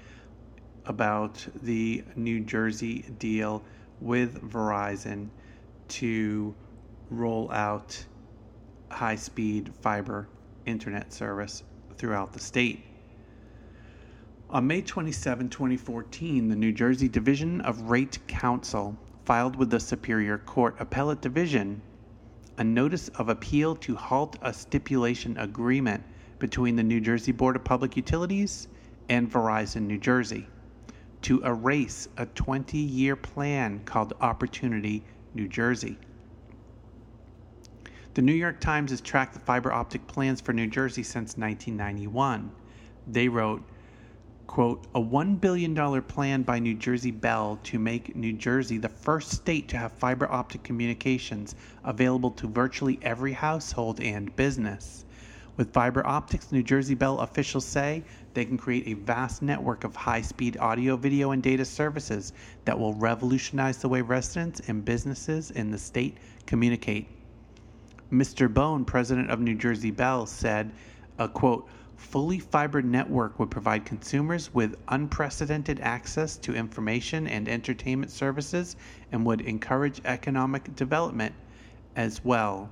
[0.86, 3.64] about the New Jersey deal
[4.00, 5.30] with Verizon
[5.90, 6.56] to
[7.10, 8.06] roll out
[8.90, 10.28] high speed fiber
[10.66, 11.64] internet service
[11.98, 12.86] throughout the state.
[14.50, 20.38] On May 27, 2014, the New Jersey Division of Rate Counsel filed with the Superior
[20.38, 21.82] Court Appellate Division
[22.58, 26.04] a notice of appeal to halt a stipulation agreement
[26.40, 28.68] between the New Jersey Board of Public Utilities
[29.10, 30.48] and Verizon New Jersey
[31.22, 35.98] to erase a 20 year plan called Opportunity New Jersey.
[38.14, 42.52] The New York Times has tracked the fiber optic plans for New Jersey since 1991.
[43.06, 43.64] They wrote,
[44.48, 49.32] quote, a $1 billion plan by New Jersey Bell to make New Jersey the first
[49.32, 55.06] state to have fiber optic communications available to virtually every household and business.
[55.58, 58.04] With fiber optics, New Jersey Bell officials say
[58.36, 62.32] they can create a vast network of high speed audio, video, and data services
[62.66, 67.08] that will revolutionize the way residents and businesses in the state communicate.
[68.12, 68.54] Mr.
[68.54, 70.72] Bone, president of New Jersey Bell, said,
[71.18, 78.12] a quote, fully fiber network would provide consumers with unprecedented access to information and entertainment
[78.12, 78.76] services
[79.12, 81.34] and would encourage economic development
[81.96, 82.70] as well.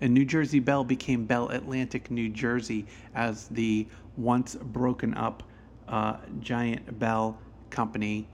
[0.00, 3.86] And New Jersey Bell became Bell Atlantic New Jersey as the
[4.16, 5.42] once broken up
[5.88, 7.38] uh, Giant Bell
[7.70, 8.28] company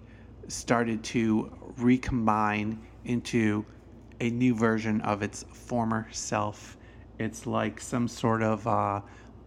[0.48, 3.64] started to recombine into
[4.20, 6.76] a new version of its former self.
[7.18, 9.00] It's like some sort of uh,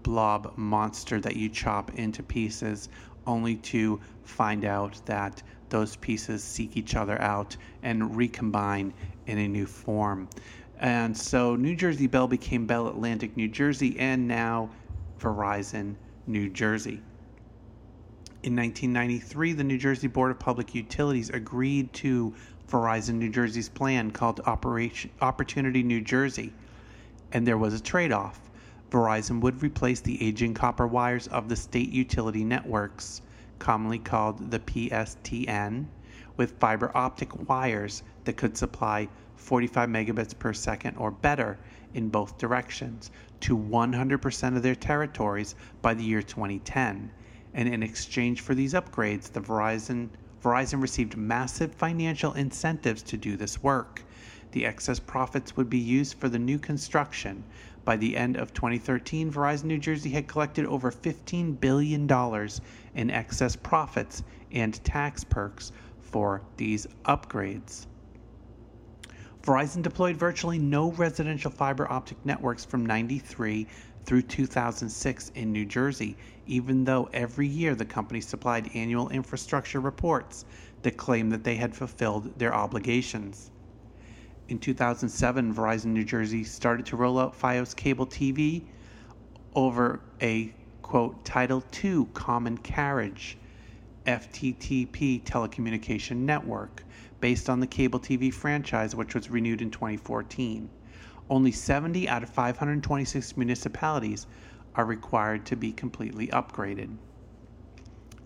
[0.04, 2.90] blob monster that you chop into pieces,
[3.26, 8.94] only to find out that those pieces seek each other out and recombine
[9.26, 10.30] in a new form.
[10.80, 14.70] And so New Jersey Bell became Bell Atlantic New Jersey and now
[15.20, 15.96] Verizon
[16.28, 17.02] New Jersey.
[18.44, 22.34] In 1993, the New Jersey Board of Public Utilities agreed to
[22.70, 26.54] Verizon New Jersey's plan called Operation Opportunity New Jersey,
[27.32, 28.40] and there was a trade-off.
[28.92, 33.22] Verizon would replace the aging copper wires of the state utility networks,
[33.58, 35.88] commonly called the PSTN,
[36.38, 41.58] with fiber optic wires that could supply 45 megabits per second or better
[41.94, 47.12] in both directions to 100% of their territories by the year 2010.
[47.54, 50.10] And in exchange for these upgrades, the Verizon
[50.44, 54.04] Verizon received massive financial incentives to do this work.
[54.52, 57.44] The excess profits would be used for the new construction.
[57.84, 62.10] By the end of 2013, Verizon New Jersey had collected over $15 billion
[62.96, 67.88] in excess profits and tax perks for these upgrades.
[69.48, 73.66] Verizon deployed virtually no residential fiber optic networks from 93
[74.04, 76.18] through 2006 in New Jersey,
[76.48, 80.44] even though every year the company supplied annual infrastructure reports
[80.82, 83.52] that claimed that they had fulfilled their obligations.
[84.50, 88.66] In 2007, Verizon New Jersey started to roll out Fios cable TV
[89.56, 93.38] over a quote Title II common carriage
[94.06, 96.84] FTTP telecommunication network
[97.20, 100.70] based on the cable TV franchise, which was renewed in 2014
[101.30, 104.28] only 70 out of 526 municipalities
[104.76, 106.96] are required to be completely upgraded.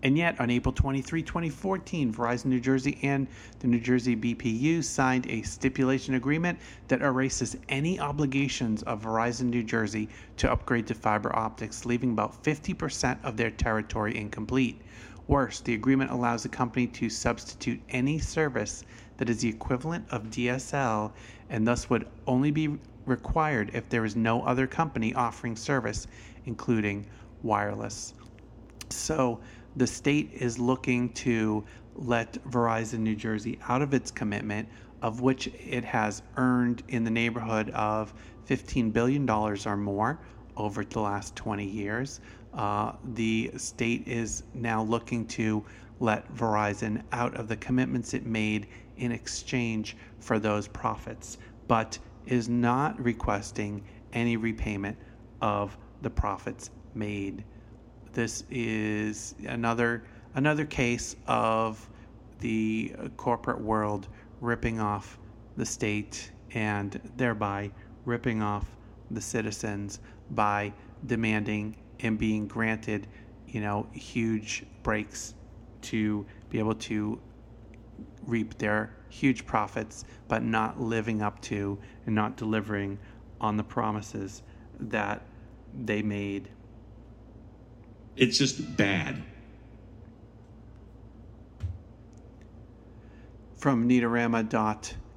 [0.04, 3.28] And yet, on April 23, 2014, Verizon New Jersey and
[3.60, 9.62] the New Jersey BPU signed a stipulation agreement that erases any obligations of Verizon New
[9.62, 14.82] Jersey to upgrade to fiber optics, leaving about 50% of their territory incomplete.
[15.28, 18.84] Worse, the agreement allows the company to substitute any service
[19.18, 21.12] that is the equivalent of DSL
[21.48, 26.06] and thus would only be required if there is no other company offering service,
[26.44, 27.06] including
[27.42, 28.14] wireless.
[28.90, 29.40] So
[29.76, 31.64] the state is looking to
[31.94, 34.68] let Verizon New Jersey out of its commitment,
[35.02, 38.12] of which it has earned in the neighborhood of
[38.48, 40.18] $15 billion or more
[40.56, 42.20] over the last 20 years.
[42.54, 45.64] Uh, the state is now looking to
[46.00, 51.38] let Verizon out of the commitments it made in exchange for those profits,
[51.68, 53.82] but is not requesting
[54.12, 54.96] any repayment
[55.40, 57.44] of the profits made.
[58.12, 61.88] This is another another case of
[62.40, 64.08] the corporate world
[64.40, 65.18] ripping off
[65.56, 67.70] the state and thereby
[68.04, 68.66] ripping off
[69.10, 70.00] the citizens
[70.30, 70.72] by
[71.06, 73.06] demanding and being granted,
[73.46, 75.34] you know, huge breaks
[75.82, 77.20] to be able to
[78.26, 82.98] reap their huge profits, but not living up to and not delivering
[83.40, 84.42] on the promises
[84.78, 85.22] that
[85.74, 86.48] they made.
[88.16, 89.22] It's just bad.
[93.56, 93.88] From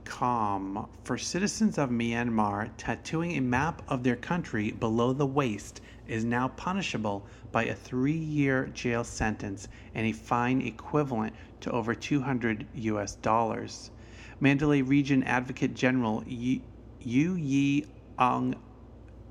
[0.05, 6.23] Neatorama.com For citizens of Myanmar, tattooing a map of their country below the waist is
[6.23, 12.67] now punishable by a three year jail sentence and a fine equivalent to over 200
[12.75, 13.89] US dollars.
[14.39, 16.61] Mandalay Region Advocate General Yu
[17.01, 17.87] Yi
[18.19, 18.53] Aung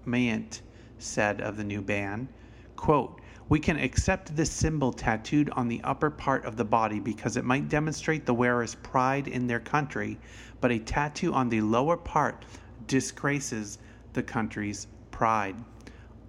[0.05, 0.61] Mayant
[0.99, 2.29] said of the new ban,
[2.75, 7.37] quote, we can accept this symbol tattooed on the upper part of the body because
[7.37, 10.19] it might demonstrate the wearer's pride in their country,
[10.61, 12.45] but a tattoo on the lower part
[12.87, 13.79] disgraces
[14.15, 15.57] the country's pride.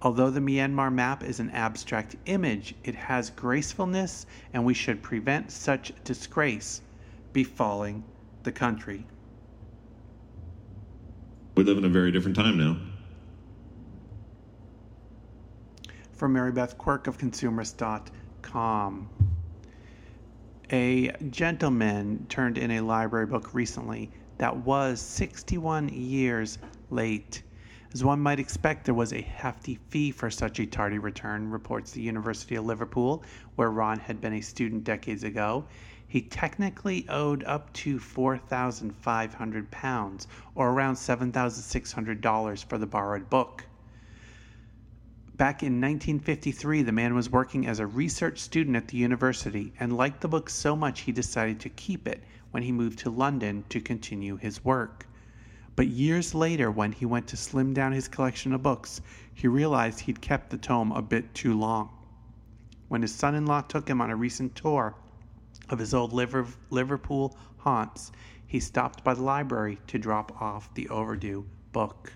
[0.02, 5.50] Although the Myanmar map is an abstract image, it has gracefulness, and we should prevent
[5.50, 6.82] such disgrace
[7.32, 8.04] befalling
[8.42, 9.06] the country.
[11.56, 12.76] We live in a very different time now.
[16.16, 19.10] From Mary Beth Quirk of Consumerist.com.
[20.72, 26.56] A gentleman turned in a library book recently that was 61 years
[26.88, 27.42] late.
[27.92, 31.90] As one might expect, there was a hefty fee for such a tardy return, reports
[31.90, 33.22] the University of Liverpool,
[33.56, 35.66] where Ron had been a student decades ago.
[36.08, 43.66] He technically owed up to £4,500, or around $7,600 for the borrowed book.
[45.36, 49.94] Back in 1953, the man was working as a research student at the university and
[49.94, 53.62] liked the book so much he decided to keep it when he moved to London
[53.68, 55.06] to continue his work.
[55.74, 59.02] But years later, when he went to slim down his collection of books,
[59.34, 61.90] he realized he'd kept the tome a bit too long.
[62.88, 64.94] When his son in law took him on a recent tour
[65.68, 68.10] of his old Liverpool haunts,
[68.46, 72.14] he stopped by the library to drop off the overdue book.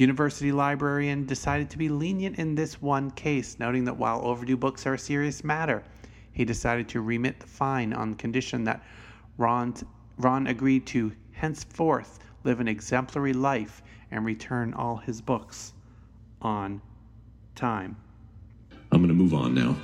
[0.00, 4.56] The university librarian decided to be lenient in this one case, noting that while overdue
[4.56, 5.84] books are a serious matter,
[6.32, 8.82] he decided to remit the fine on condition that
[9.36, 9.74] Ron,
[10.16, 15.74] Ron agreed to henceforth live an exemplary life, and return all his books
[16.40, 16.80] on
[17.54, 17.94] time.
[18.92, 19.76] I'm going to move on now.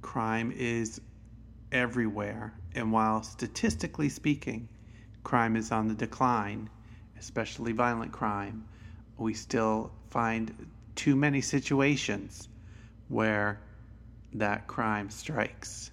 [0.00, 1.02] Crime is
[1.70, 4.70] everywhere, and while statistically speaking,
[5.24, 6.68] crime is on the decline,
[7.18, 8.64] especially violent crime,
[9.18, 10.54] we still find
[10.94, 12.48] too many situations
[13.08, 13.60] where
[14.32, 15.90] that crime strikes.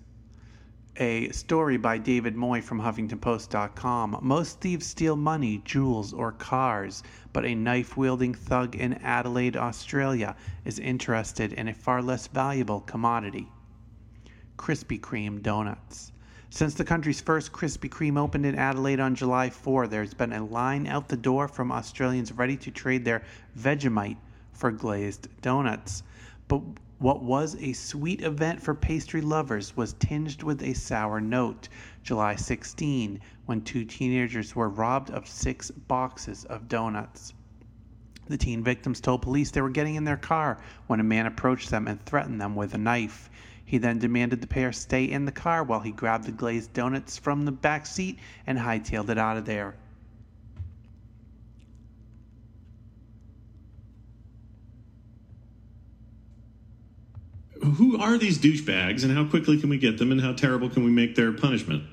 [0.97, 4.19] A story by David Moye from HuffingtonPost.com.
[4.21, 10.35] Most thieves steal money, jewels, or cars, but a knife wielding thug in Adelaide, Australia
[10.65, 13.47] is interested in a far less valuable commodity
[14.57, 16.11] Krispy Kreme donuts.
[16.51, 20.43] Since the country's first Krispy Kreme opened in Adelaide on July 4, there's been a
[20.43, 23.21] line out the door from Australians ready to trade their
[23.57, 24.17] Vegemite
[24.51, 26.01] for glazed donuts.
[26.47, 26.61] But
[26.97, 31.69] what was a sweet event for pastry lovers was tinged with a sour note.
[32.01, 37.33] July 16, when two teenagers were robbed of six boxes of donuts.
[38.27, 41.69] The teen victims told police they were getting in their car when a man approached
[41.69, 43.29] them and threatened them with a knife.
[43.69, 47.19] He then demanded the pair stay in the car while he grabbed the glazed donuts
[47.19, 48.17] from the back seat
[48.47, 49.75] and hightailed it out of there.
[57.61, 60.83] who are these douchebags and how quickly can we get them and how terrible can
[60.83, 61.83] we make their punishment?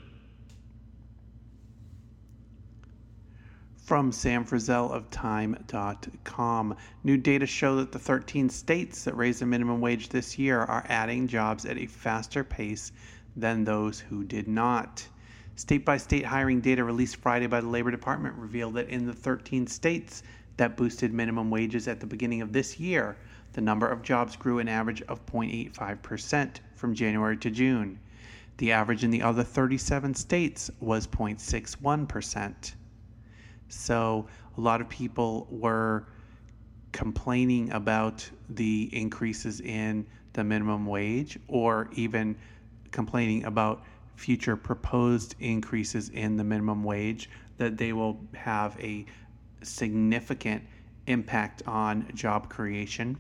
[3.87, 6.77] From Sam Frizell of Time.com.
[7.05, 10.85] New data show that the 13 states that raised the minimum wage this year are
[10.89, 12.91] adding jobs at a faster pace
[13.37, 15.07] than those who did not.
[15.55, 19.13] State by state hiring data released Friday by the Labor Department revealed that in the
[19.13, 20.25] 13 states
[20.57, 23.17] that boosted minimum wages at the beginning of this year,
[23.53, 28.01] the number of jobs grew an average of 0.85% from January to June.
[28.57, 32.73] The average in the other 37 states was 0.61%.
[33.69, 36.07] So a lot of people were
[36.93, 42.37] complaining about the increases in the minimum wage or even
[42.91, 43.83] complaining about
[44.17, 49.05] future proposed increases in the minimum wage that they will have a
[49.63, 50.63] significant
[51.07, 53.17] impact on job creation.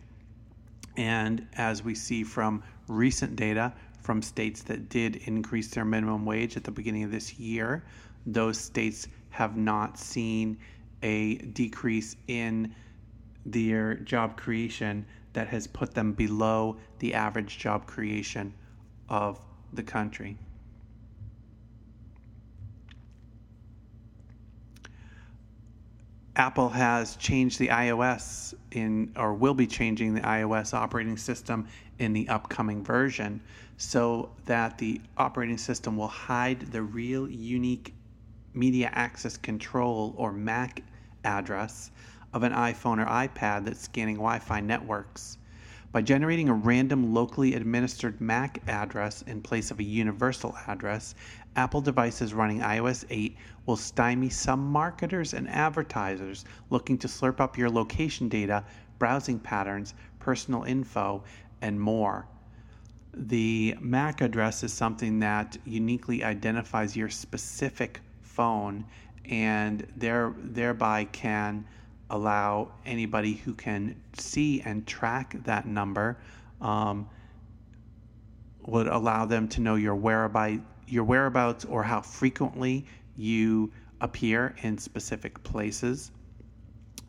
[0.96, 6.56] And as we see from recent data from states that did increase their minimum wage
[6.56, 7.84] at the beginning of this year,
[8.26, 10.58] those states have not seen
[11.02, 12.74] a decrease in
[13.44, 18.52] their job creation that has put them below the average job creation
[19.08, 19.38] of
[19.72, 20.36] the country.
[26.36, 31.66] Apple has changed the iOS in, or will be changing the iOS operating system
[31.98, 33.40] in the upcoming version
[33.78, 37.94] so that the operating system will hide the real unique
[38.56, 40.82] media access control or MAC
[41.24, 41.90] address
[42.32, 45.38] of an iPhone or iPad that's scanning Wi Fi networks.
[45.92, 51.14] By generating a random locally administered MAC address in place of a universal address,
[51.54, 57.56] Apple devices running iOS 8 will stymie some marketers and advertisers looking to slurp up
[57.56, 58.64] your location data,
[58.98, 61.24] browsing patterns, personal info,
[61.62, 62.26] and more.
[63.14, 68.00] The MAC address is something that uniquely identifies your specific
[68.36, 68.84] phone
[69.28, 71.64] and there, thereby can
[72.10, 76.18] allow anybody who can see and track that number
[76.60, 77.08] um,
[78.66, 84.78] would allow them to know your whereabouts, your whereabouts or how frequently you appear in
[84.78, 86.12] specific places.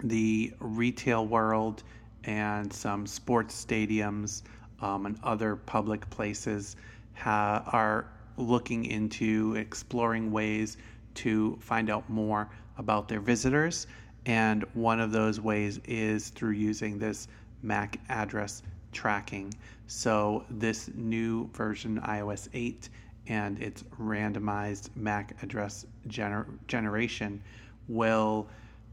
[0.03, 1.83] The retail world
[2.23, 4.43] and some sports stadiums
[4.81, 6.75] um, and other public places
[7.13, 8.07] ha- are
[8.37, 10.77] looking into exploring ways
[11.17, 13.87] to find out more about their visitors
[14.27, 17.29] and one of those ways is through using this
[17.63, 18.61] MAC address
[18.91, 19.53] tracking.
[19.87, 22.89] So, this new version, iOS 8,
[23.27, 27.41] and its randomized MAC address gener- generation
[27.87, 28.47] will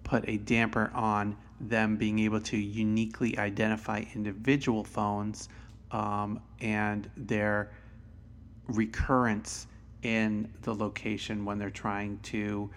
[0.05, 5.49] put a damper on them being able to uniquely identify individual phones
[5.91, 7.73] um, and their
[8.69, 9.67] recurrence
[10.05, 12.71] in the location when they're trying to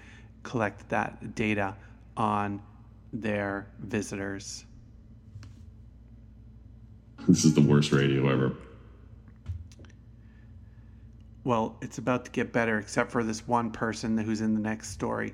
[0.44, 1.76] collect that data
[2.16, 2.62] on
[3.14, 4.66] their visitors.
[7.28, 8.54] This is the worst radio ever.
[11.44, 14.90] Well, it's about to get better, except for this one person who's in the next
[14.90, 15.34] story.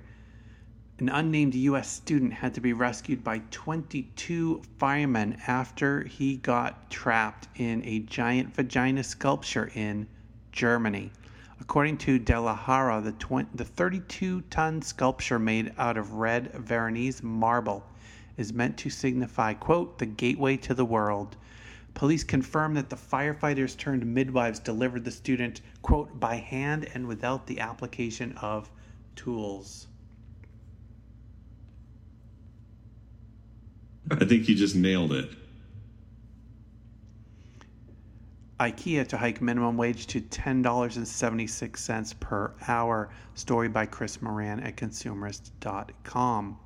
[1.00, 1.90] An unnamed U.S.
[1.90, 8.54] student had to be rescued by 22 firemen after he got trapped in a giant
[8.54, 10.08] vagina sculpture in
[10.52, 11.12] Germany.
[11.60, 12.56] According to De La
[13.00, 17.86] the, the 32 ton sculpture made out of red Veronese marble
[18.38, 21.38] is meant to signify, quote, the gateway to the world.
[21.94, 27.46] Police confirm that the firefighters turned midwives delivered the student, quote, by hand and without
[27.46, 28.72] the application of
[29.16, 29.88] tools.
[34.10, 35.30] I think you just nailed it.
[38.64, 43.10] IKEA to hike minimum wage to $10.76 per hour.
[43.36, 46.58] Story by Chris Morran at consumerist.com.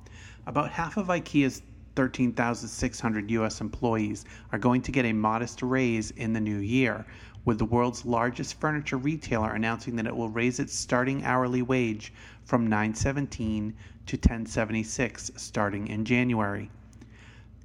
[0.46, 1.62] About half of IKEA's
[1.96, 3.60] 13,600 U.S.
[3.60, 7.04] employees are going to get a modest raise in the new year,
[7.44, 12.12] with the world's largest furniture retailer announcing that it will raise its starting hourly wage
[12.44, 13.72] from 9.17
[14.06, 16.70] to 10.76 starting in January.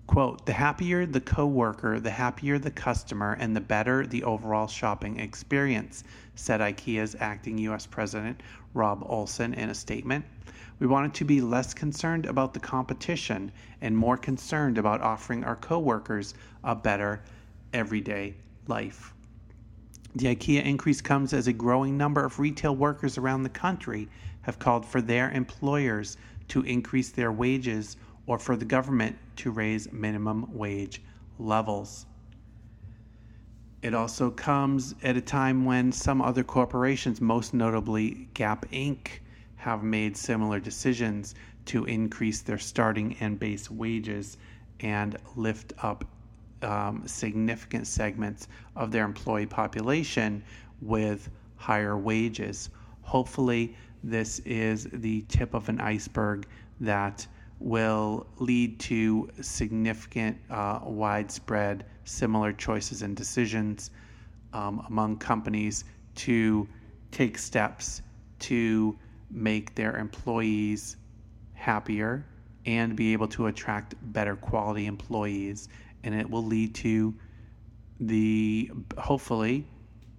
[0.06, 5.20] Quote, the happier the coworker, the happier the customer, and the better the overall shopping
[5.20, 6.04] experience,
[6.36, 8.41] said IKEA's acting US President
[8.74, 10.26] Rob Olson in a statement.
[10.80, 15.56] We wanted to be less concerned about the competition and more concerned about offering our
[15.56, 16.34] coworkers
[16.64, 17.24] a better
[17.72, 18.36] everyday
[18.68, 19.14] life.
[20.16, 24.10] The IKEA increase comes as a growing number of retail workers around the country
[24.41, 26.18] have called for their employers
[26.49, 27.95] to increase their wages
[28.26, 31.01] or for the government to raise minimum wage
[31.39, 32.05] levels.
[33.82, 39.07] It also comes at a time when some other corporations, most notably Gap Inc.,
[39.57, 44.38] have made similar decisions to increase their starting and base wages
[44.80, 46.05] and lift up
[46.61, 50.43] um, significant segments of their employee population
[50.82, 52.69] with higher wages.
[53.01, 56.45] Hopefully, this is the tip of an iceberg
[56.80, 57.26] that
[57.60, 63.91] will lead to significant, uh, widespread, similar choices and decisions
[64.54, 65.86] um, among companies
[66.16, 66.68] to
[67.12, 68.01] take steps
[68.39, 68.97] to
[69.32, 70.97] make their employees
[71.54, 72.26] happier
[72.66, 75.70] and be able to attract better quality employees.
[76.04, 77.14] And it will lead to
[77.99, 79.66] the hopefully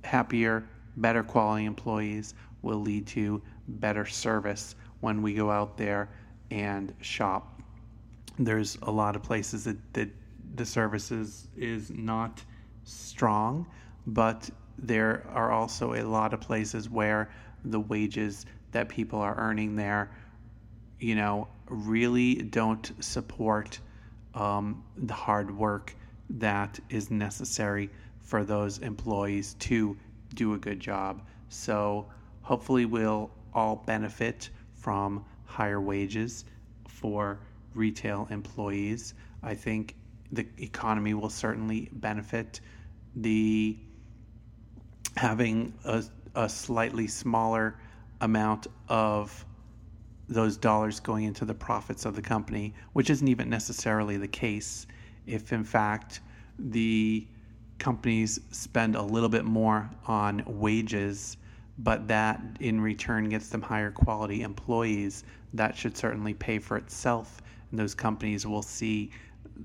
[0.03, 0.67] happier,
[0.97, 6.09] better quality employees will lead to better service when we go out there
[6.51, 7.61] and shop.
[8.39, 10.09] There's a lot of places that, that
[10.55, 12.43] the services is not
[12.85, 13.67] strong,
[14.07, 17.31] but there are also a lot of places where
[17.65, 20.11] the wages that people are earning there,
[20.99, 23.79] you know, really don't support
[24.35, 25.95] um, the hard work
[26.29, 27.89] that is necessary
[28.21, 29.97] for those employees to
[30.35, 31.23] do a good job.
[31.49, 32.07] So
[32.43, 35.25] hopefully we'll all benefit from
[35.55, 36.45] higher wages
[36.89, 37.39] for
[37.75, 39.15] retail employees.
[39.43, 39.95] I think
[40.33, 42.61] the economy will certainly benefit
[43.15, 43.79] the
[45.17, 46.03] having a,
[46.35, 47.77] a slightly smaller
[48.21, 49.45] amount of
[50.29, 54.89] those dollars going into the profits of the company, which isn't even necessarily the case.
[55.27, 56.21] If in fact
[56.59, 57.29] the
[57.79, 61.37] companies spend a little bit more on wages,
[61.79, 65.25] but that in return gets them higher quality employees,
[65.55, 67.41] that should certainly pay for itself.
[67.71, 69.11] And those companies will see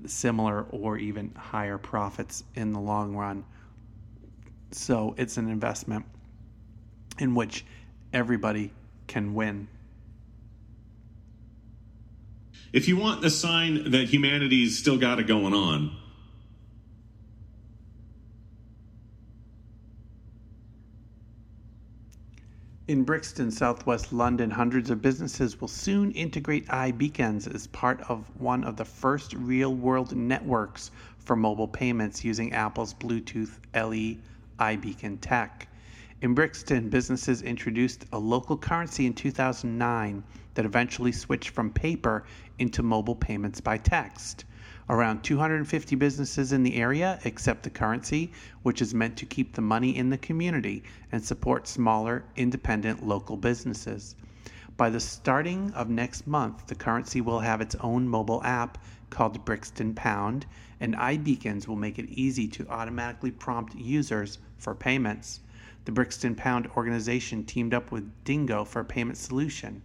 [0.06, 3.44] similar or even higher profits in the long run.
[4.70, 6.06] So it's an investment
[7.18, 7.64] in which
[8.12, 8.72] everybody
[9.06, 9.68] can win.
[12.72, 15.96] If you want a sign that humanity's still got it going on,
[22.90, 28.64] In Brixton, southwest London, hundreds of businesses will soon integrate iBeacons as part of one
[28.64, 34.16] of the first real world networks for mobile payments using Apple's Bluetooth LE
[34.58, 35.68] iBeacon tech.
[36.20, 40.24] In Brixton, businesses introduced a local currency in 2009
[40.54, 42.24] that eventually switched from paper
[42.58, 44.46] into mobile payments by text.
[44.90, 48.32] Around 250 businesses in the area accept the currency,
[48.64, 50.82] which is meant to keep the money in the community
[51.12, 54.16] and support smaller, independent local businesses.
[54.76, 58.78] By the starting of next month, the currency will have its own mobile app
[59.10, 60.44] called Brixton Pound,
[60.80, 65.38] and iBeacons will make it easy to automatically prompt users for payments.
[65.84, 69.82] The Brixton Pound organization teamed up with Dingo for a payment solution.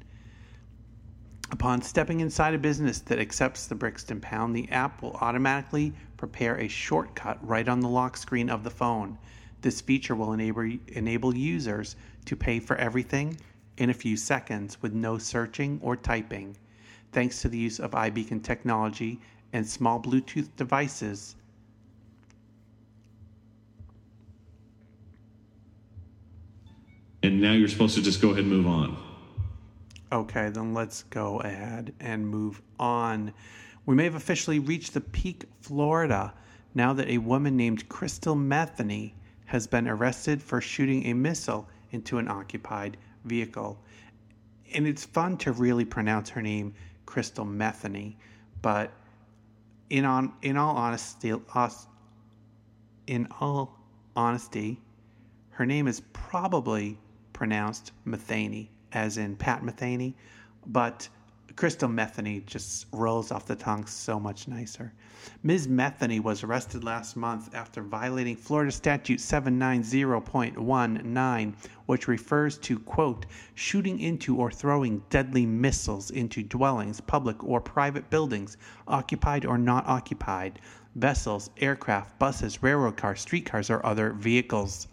[1.52, 6.58] Upon stepping inside a business that accepts the Brixton Pound, the app will automatically prepare
[6.58, 9.18] a shortcut right on the lock screen of the phone.
[9.62, 13.38] This feature will enable, enable users to pay for everything
[13.78, 16.58] in a few seconds with no searching or typing.
[17.12, 19.20] Thanks to the use of iBeacon technology
[19.54, 21.36] and small Bluetooth devices,
[27.24, 29.05] and now you're supposed to just go ahead and move on.
[30.12, 33.34] Okay, then let's go ahead and move on.
[33.88, 36.34] We may have officially reached the peak Florida
[36.76, 39.14] now that a woman named Crystal Metheny
[39.46, 43.80] has been arrested for shooting a missile into an occupied vehicle.
[44.76, 46.76] And it's fun to really pronounce her name
[47.08, 48.16] Crystal Metheny,
[48.62, 48.92] but
[49.90, 51.34] in on in all honesty,
[53.08, 53.80] in all
[54.16, 54.80] honesty,
[55.52, 57.00] her name is probably
[57.34, 60.16] pronounced Metheny as in Pat Metheny,
[60.66, 61.08] but
[61.56, 64.92] Crystal Metheny just rolls off the tongue so much nicer.
[65.44, 65.68] Ms.
[65.68, 71.54] Metheny was arrested last month after violating Florida Statute 790.19,
[71.86, 78.10] which refers to, quote, shooting into or throwing deadly missiles into dwellings, public or private
[78.10, 80.60] buildings, occupied or not occupied,
[80.96, 84.88] vessels, aircraft, buses, railroad cars, streetcars, or other vehicles.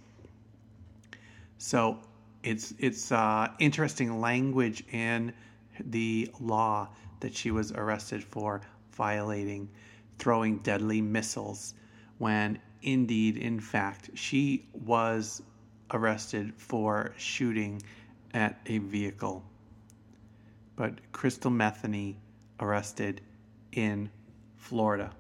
[1.59, 1.99] So
[2.43, 5.33] it's it's uh, interesting language in
[5.81, 6.89] the law
[7.21, 8.61] that she was arrested for
[8.93, 9.69] violating
[10.19, 11.75] throwing deadly missiles
[12.19, 15.43] when indeed in fact she was
[15.93, 17.81] arrested for shooting
[18.35, 19.43] at a vehicle
[20.77, 22.17] but crystal metheny
[22.61, 23.21] arrested
[23.73, 24.11] in
[24.57, 25.11] florida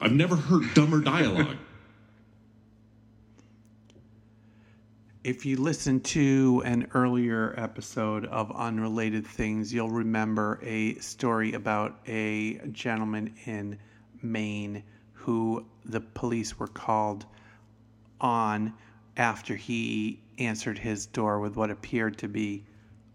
[0.00, 1.56] I've never heard dumber dialogue.
[5.28, 12.00] If you listen to an earlier episode of Unrelated Things, you'll remember a story about
[12.06, 13.78] a gentleman in
[14.22, 17.26] Maine who the police were called
[18.22, 18.72] on
[19.18, 22.64] after he answered his door with what appeared to be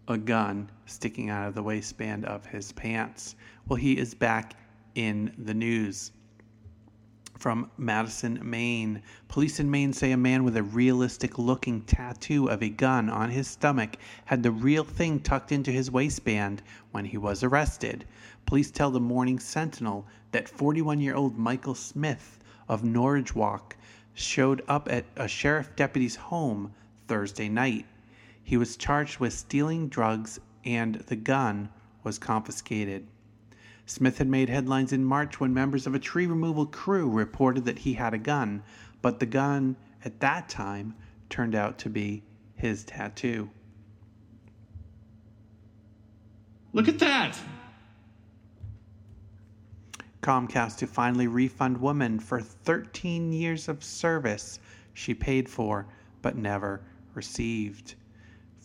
[0.06, 3.34] a gun sticking out of the waistband of his pants.
[3.66, 4.54] Well, he is back
[4.94, 6.12] in the news.
[7.38, 9.02] From Madison, Maine.
[9.28, 13.30] Police in Maine say a man with a realistic looking tattoo of a gun on
[13.30, 16.62] his stomach had the real thing tucked into his waistband
[16.92, 18.06] when he was arrested.
[18.46, 23.76] Police tell the Morning Sentinel that 41 year old Michael Smith of Norridgewock
[24.14, 26.72] showed up at a sheriff deputy's home
[27.08, 27.84] Thursday night.
[28.42, 31.68] He was charged with stealing drugs and the gun
[32.02, 33.06] was confiscated.
[33.86, 37.78] Smith had made headlines in March when members of a tree removal crew reported that
[37.78, 38.62] he had a gun,
[39.02, 40.94] but the gun at that time
[41.28, 42.22] turned out to be
[42.56, 43.50] his tattoo.
[46.72, 47.38] Look at that.
[50.22, 54.58] Comcast to finally refund woman for 13 years of service
[54.94, 55.86] she paid for
[56.22, 56.80] but never
[57.14, 57.94] received.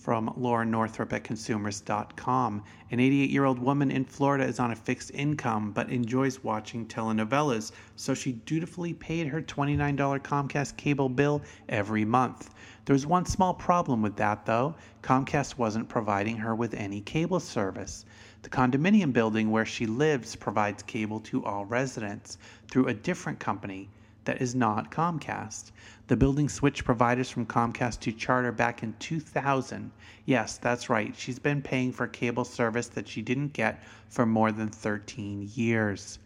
[0.01, 2.63] From Laura Northrup at consumerist.com.
[2.89, 6.87] An 88 year old woman in Florida is on a fixed income but enjoys watching
[6.87, 12.49] telenovelas, so she dutifully paid her $29 Comcast cable bill every month.
[12.85, 14.73] There was one small problem with that, though
[15.03, 18.05] Comcast wasn't providing her with any cable service.
[18.43, 22.37] The condominium building where she lives provides cable to all residents
[22.71, 23.89] through a different company
[24.23, 25.71] that is not Comcast.
[26.09, 29.91] The building switched providers from Comcast to Charter back in 2000.
[30.25, 31.15] Yes, that's right.
[31.15, 36.17] She's been paying for cable service that she didn't get for more than 13 years.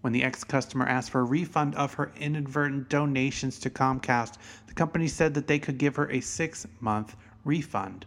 [0.00, 4.34] When the ex customer asked for a refund of her inadvertent donations to Comcast,
[4.68, 8.06] the company said that they could give her a six month refund.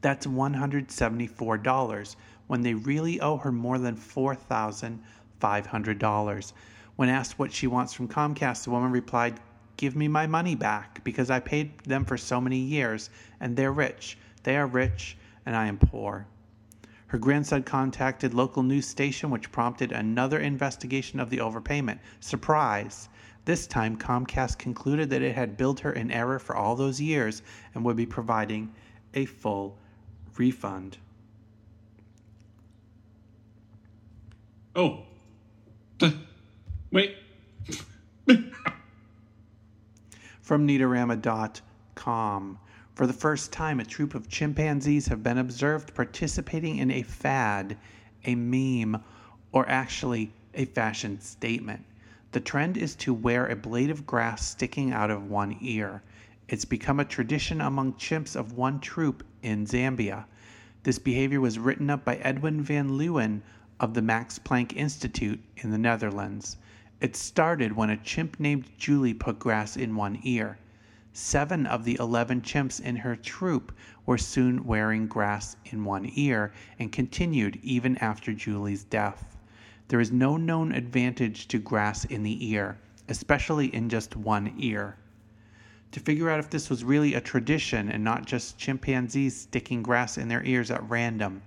[0.00, 2.16] That's $174
[2.48, 6.52] when they really owe her more than $4,500.
[6.96, 9.38] When asked what she wants from Comcast, the woman replied,
[9.80, 13.08] Give me my money back because I paid them for so many years
[13.40, 14.18] and they're rich.
[14.42, 15.16] They are rich
[15.46, 16.26] and I am poor.
[17.06, 21.98] Her grandson contacted local news station which prompted another investigation of the overpayment.
[22.20, 23.08] Surprise!
[23.46, 27.40] This time Comcast concluded that it had billed her in error for all those years
[27.74, 28.74] and would be providing
[29.14, 29.78] a full
[30.36, 30.98] refund.
[34.76, 35.04] Oh.
[36.90, 37.16] Wait.
[40.50, 42.58] From Neatorama.com.
[42.96, 47.76] For the first time, a troop of chimpanzees have been observed participating in a fad,
[48.24, 49.00] a meme,
[49.52, 51.84] or actually a fashion statement.
[52.32, 56.02] The trend is to wear a blade of grass sticking out of one ear.
[56.48, 60.24] It's become a tradition among chimps of one troop in Zambia.
[60.82, 63.42] This behavior was written up by Edwin van Leeuwen
[63.78, 66.56] of the Max Planck Institute in the Netherlands.
[67.00, 70.58] It started when a chimp named Julie put grass in one ear.
[71.14, 73.72] Seven of the 11 chimps in her troop
[74.04, 79.38] were soon wearing grass in one ear and continued even after Julie's death.
[79.88, 82.78] There is no known advantage to grass in the ear,
[83.08, 84.96] especially in just one ear.
[85.92, 90.18] To figure out if this was really a tradition and not just chimpanzees sticking grass
[90.18, 91.42] in their ears at random,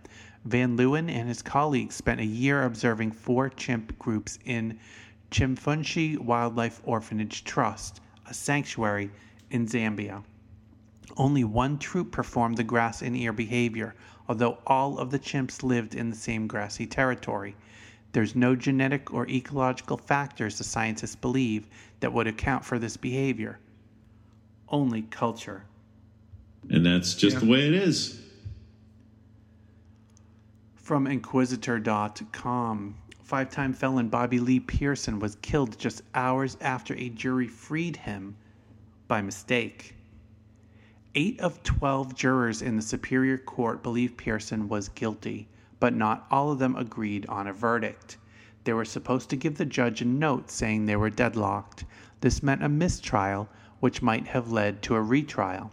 [0.45, 4.77] Van Leeuwen and his colleagues spent a year observing four chimp groups in
[5.34, 9.09] Chimfunshi Wildlife Orphanage Trust, a sanctuary
[9.49, 10.23] in Zambia.
[11.17, 13.95] Only one troop performed the grass in ear behavior,
[14.29, 17.55] although all of the chimps lived in the same grassy territory.
[18.11, 21.65] There's no genetic or ecological factors, the scientists believe,
[21.99, 23.57] that would account for this behavior.
[24.69, 25.63] Only culture.
[26.69, 28.21] And that's just the way it is.
[30.75, 32.95] From Inquisitr.com.
[33.24, 38.36] Five time felon Bobby Lee Pearson was killed just hours after a jury freed him
[39.07, 39.95] by mistake.
[41.15, 45.47] Eight of 12 jurors in the Superior Court believed Pearson was guilty,
[45.80, 48.17] but not all of them agreed on a verdict.
[48.65, 51.86] They were supposed to give the judge a note saying they were deadlocked.
[52.19, 53.47] This meant a mistrial,
[53.80, 55.71] which might have led to a retrial.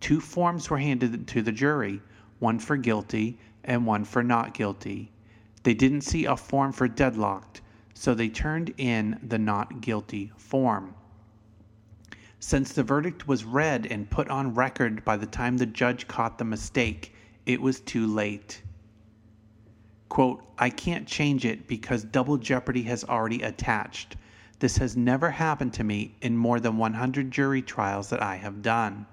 [0.00, 2.02] Two forms were handed to the jury
[2.38, 5.11] one for guilty and one for not guilty.
[5.62, 7.60] They didn't see a form for deadlocked,
[7.94, 10.94] so they turned in the not guilty form.
[12.40, 16.38] Since the verdict was read and put on record by the time the judge caught
[16.38, 17.14] the mistake,
[17.46, 18.62] it was too late.
[20.08, 24.16] Quote, I can't change it because double jeopardy has already attached.
[24.58, 28.62] This has never happened to me in more than 100 jury trials that I have
[28.62, 29.06] done.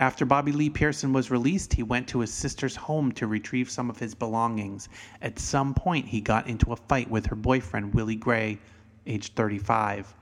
[0.00, 3.90] After Bobby Lee Pearson was released, he went to his sister's home to retrieve some
[3.90, 4.88] of his belongings.
[5.20, 8.60] At some point, he got into a fight with her boyfriend, Willie Gray,
[9.08, 10.14] age 35.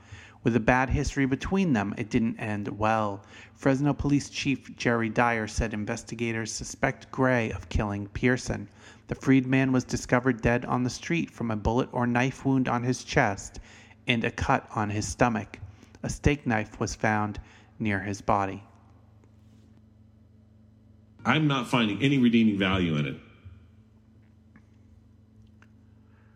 [0.42, 3.22] With a bad history between them, it didn't end well.
[3.54, 8.68] Fresno Police Chief Jerry Dyer said investigators suspect Gray of killing Pearson.
[9.08, 12.66] The freed man was discovered dead on the street from a bullet or knife wound
[12.66, 13.60] on his chest
[14.06, 15.58] and a cut on his stomach.
[16.02, 17.38] A steak knife was found
[17.78, 18.62] near his body.
[21.26, 23.16] I'm not finding any redeeming value in it.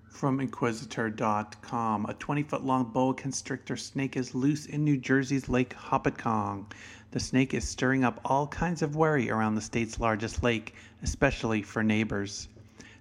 [0.09, 5.77] From Inquisitr.com, a 20 foot long boa constrictor snake is loose in New Jersey's Lake
[5.77, 6.65] Hopatcong.
[7.13, 10.75] The snake is stirring up all kinds of worry around the state's largest lake,
[11.05, 12.49] especially for neighbors.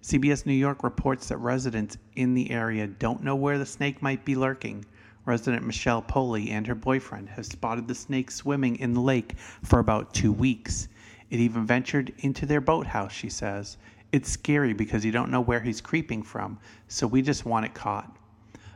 [0.04, 4.24] CBS New York reports that residents in the area don't know where the snake might
[4.24, 4.86] be lurking.
[5.26, 9.34] Resident Michelle Poley and her boyfriend have spotted the snake swimming in the lake
[9.64, 10.88] for about two weeks.
[11.30, 13.78] It even ventured into their boathouse, she says.
[14.12, 16.58] It's scary because you don't know where he's creeping from,
[16.88, 18.16] so we just want it caught.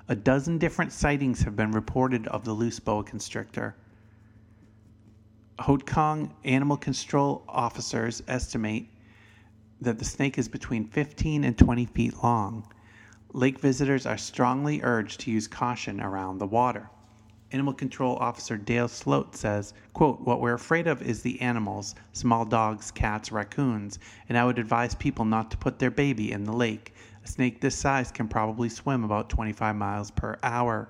[0.08, 3.76] A dozen different sightings have been reported of the loose boa constrictor.
[5.60, 8.90] Hopatcong animal control officers estimate
[9.82, 12.68] that the snake is between 15 and 20 feet long.
[13.34, 16.90] Lake visitors are strongly urged to use caution around the water.
[17.54, 22.46] Animal Control Officer Dale Sloat says, quote, What we're afraid of is the animals, small
[22.46, 26.52] dogs, cats, raccoons, and I would advise people not to put their baby in the
[26.52, 26.96] lake.
[27.24, 30.90] A snake this size can probably swim about 25 miles per hour.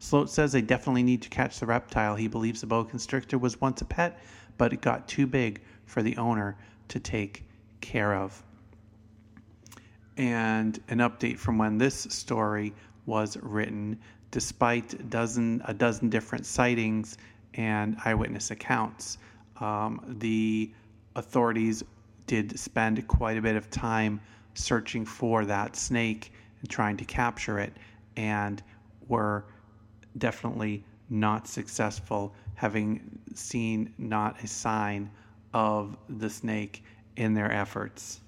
[0.00, 2.16] Sloat says they definitely need to catch the reptile.
[2.16, 4.18] He believes the boa constrictor was once a pet,
[4.58, 6.56] but it got too big for the owner
[6.88, 7.44] to take
[7.80, 8.42] care of.
[10.16, 12.74] And an update from when this story
[13.06, 13.98] was written
[14.32, 17.16] despite a dozen a dozen different sightings
[17.54, 19.18] and eyewitness accounts.
[19.60, 20.72] Um, the
[21.14, 21.84] authorities
[22.26, 24.20] did spend quite a bit of time
[24.54, 27.72] searching for that snake and trying to capture it,
[28.16, 28.62] and
[29.08, 29.44] were
[30.18, 35.10] definitely not successful, having seen not a sign
[35.52, 36.82] of the snake
[37.16, 38.20] in their efforts.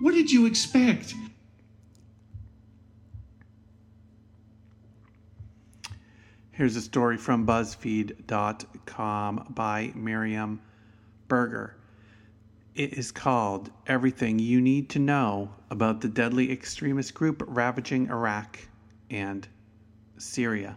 [0.00, 1.14] What did you expect?
[6.60, 10.60] Here's a story from BuzzFeed.com by Miriam
[11.26, 11.74] Berger.
[12.74, 18.58] It is called Everything You Need to Know About the Deadly Extremist Group Ravaging Iraq
[19.08, 19.48] and
[20.18, 20.76] Syria.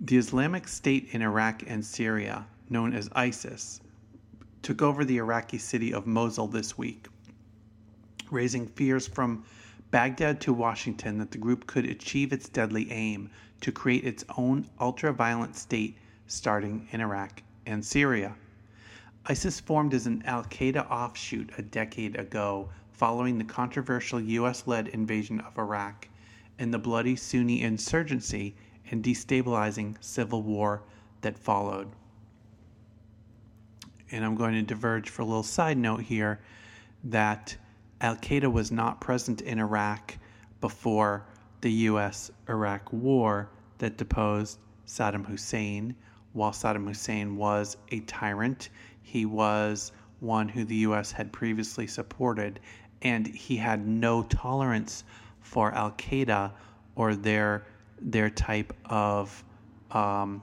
[0.00, 3.80] The Islamic State in Iraq and Syria, known as ISIS,
[4.62, 7.08] took over the Iraqi city of Mosul this week,
[8.30, 9.42] raising fears from
[9.90, 13.30] Baghdad to Washington that the group could achieve its deadly aim
[13.60, 18.36] to create its own ultra violent state starting in Iraq and Syria.
[19.26, 24.88] ISIS formed as an Al Qaeda offshoot a decade ago following the controversial US led
[24.88, 26.08] invasion of Iraq
[26.58, 28.54] and the bloody Sunni insurgency
[28.90, 30.82] and destabilizing civil war
[31.22, 31.88] that followed.
[34.10, 36.40] And I'm going to diverge for a little side note here
[37.04, 37.56] that
[38.00, 40.16] Al Qaeda was not present in Iraq
[40.60, 41.26] before
[41.60, 45.94] the US Iraq war that deposed Saddam Hussein.
[46.32, 48.70] While Saddam Hussein was a tyrant,
[49.02, 52.60] he was one who the US had previously supported,
[53.02, 55.04] and he had no tolerance
[55.40, 56.52] for Al Qaeda
[56.94, 57.66] or their
[58.00, 59.44] their type of
[59.90, 60.42] um,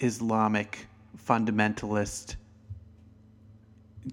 [0.00, 0.86] Islamic
[1.26, 2.36] fundamentalist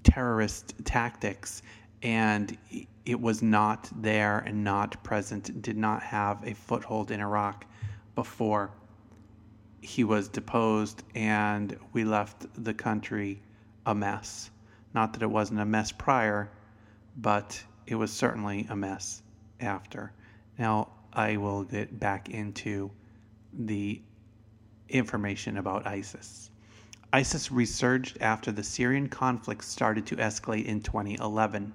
[0.04, 1.62] terrorist tactics,
[2.02, 2.58] and
[3.06, 7.66] it was not there and not present, did not have a foothold in Iraq
[8.16, 8.72] before
[9.82, 13.42] he was deposed, and we left the country
[13.86, 14.52] a mess.
[14.94, 16.52] Not that it wasn't a mess prior,
[17.18, 19.24] but it was certainly a mess
[19.60, 20.14] after.
[20.58, 22.92] Now, I will get back into
[23.54, 24.02] the
[24.90, 26.51] information about ISIS.
[27.14, 31.74] ISIS resurged after the Syrian conflict started to escalate in 2011.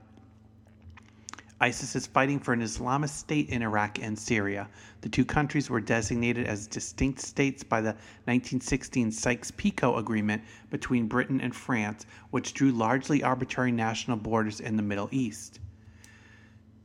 [1.60, 4.68] ISIS is fighting for an Islamist state in Iraq and Syria.
[5.02, 7.92] The two countries were designated as distinct states by the
[8.24, 14.76] 1916 Sykes Picot Agreement between Britain and France, which drew largely arbitrary national borders in
[14.76, 15.60] the Middle East.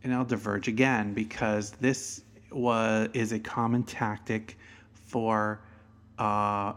[0.04, 4.58] And I'll diverge again because this was, is a common tactic
[4.94, 5.62] for
[6.18, 6.74] uh,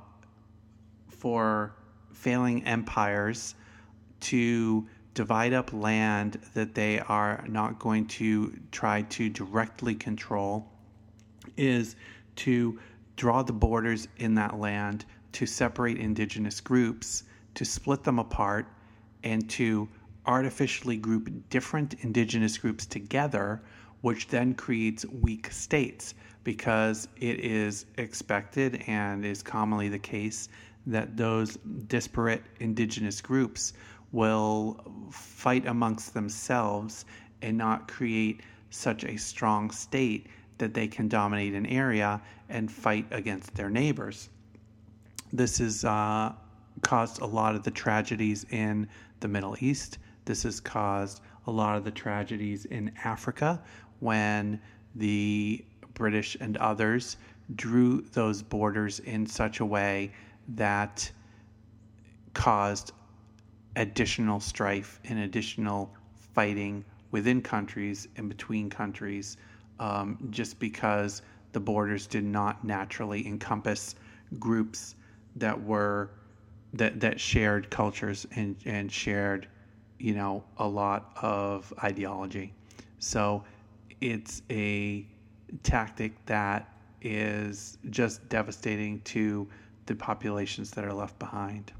[1.25, 1.72] for
[2.12, 3.55] failing empires
[4.20, 10.68] to divide up land that they are not going to try to directly control
[11.57, 11.97] is
[12.37, 12.79] to
[13.16, 17.22] draw the borders in that land to separate indigenous groups,
[17.55, 18.66] to split them apart,
[19.22, 19.89] and to
[20.27, 23.62] artificially group different indigenous groups together,
[24.03, 26.12] which then creates weak states
[26.43, 30.51] because it is expected and is commonly the case
[30.87, 31.57] that those
[31.87, 33.72] disparate indigenous groups
[34.12, 34.80] will
[35.11, 37.05] fight amongst themselves
[37.43, 40.26] and not create such a strong state
[40.59, 44.28] that they can dominate an area and fight against their neighbors.
[45.32, 46.32] This has uh,
[46.82, 48.89] caused a lot of the tragedies in
[49.20, 49.99] the Middle East.
[50.24, 53.61] This has caused a lot of the tragedies in Africa
[54.01, 54.61] when
[54.95, 55.64] the
[55.95, 57.16] British and others
[57.57, 60.12] drew those borders in such a way
[60.49, 61.11] that
[62.32, 62.92] caused
[63.76, 65.90] additional strife and additional
[66.34, 69.36] fighting within countries and between countries
[69.78, 71.22] um, just because
[71.53, 73.95] the borders did not naturally encompass
[74.38, 74.97] groups
[75.36, 76.11] that were
[76.72, 79.47] that that shared cultures and and shared
[79.99, 82.53] you know a lot of ideology.
[82.99, 83.45] So
[84.01, 85.07] it's a
[85.62, 86.68] tactic that
[87.01, 89.47] is just devastating to
[89.87, 91.72] the populations that are left behind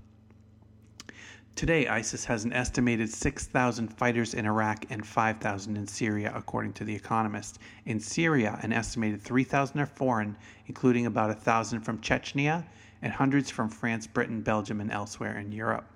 [1.57, 6.85] Today, ISIS has an estimated 6,000 fighters in Iraq and 5,000 in Syria, according to
[6.85, 7.61] The Economist.
[7.87, 10.37] In Syria, an estimated 3,000 are foreign,
[10.67, 12.65] including about 1,000 from Chechnya
[13.03, 15.87] and hundreds from France, Britain, Belgium, and elsewhere in Europe.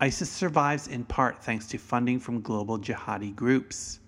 [0.00, 3.98] ISIS survives in part thanks to funding from global jihadi groups.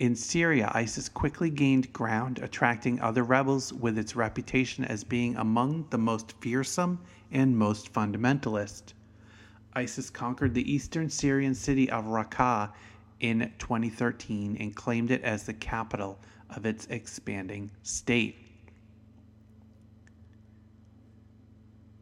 [0.00, 5.88] In Syria, ISIS quickly gained ground, attracting other rebels with its reputation as being among
[5.90, 6.98] the most fearsome
[7.30, 8.94] and most fundamentalist.
[9.74, 12.72] ISIS conquered the eastern Syrian city of Raqqa
[13.20, 18.38] in 2013 and claimed it as the capital of its expanding state.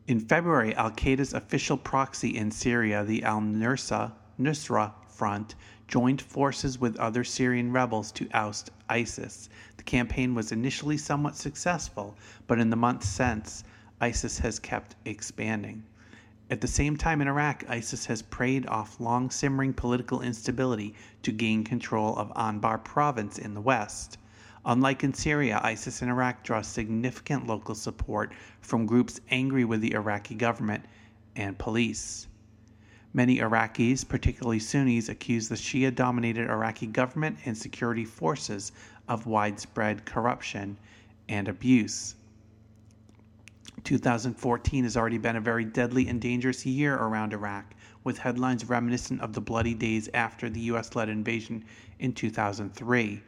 [0.06, 5.56] In February, Al Qaeda's official proxy in Syria, the Al Nusra Front,
[5.88, 9.48] joined forces with other Syrian rebels to oust ISIS.
[9.78, 12.14] The campaign was initially somewhat successful,
[12.46, 13.64] but in the months since,
[14.00, 15.82] ISIS has kept expanding.
[16.50, 21.32] At the same time in Iraq, ISIS has preyed off long simmering political instability to
[21.32, 24.18] gain control of Anbar province in the west.
[24.64, 29.94] Unlike in Syria, ISIS in Iraq draws significant local support from groups angry with the
[29.94, 30.84] Iraqi government
[31.36, 32.27] and police.
[33.18, 38.70] Many Iraqis, particularly Sunnis, accuse the Shia dominated Iraqi government and security forces
[39.08, 40.76] of widespread corruption
[41.28, 42.14] and abuse.
[43.82, 49.20] 2014 has already been a very deadly and dangerous year around Iraq, with headlines reminiscent
[49.20, 51.64] of the bloody days after the US led invasion
[51.98, 53.20] in 2003.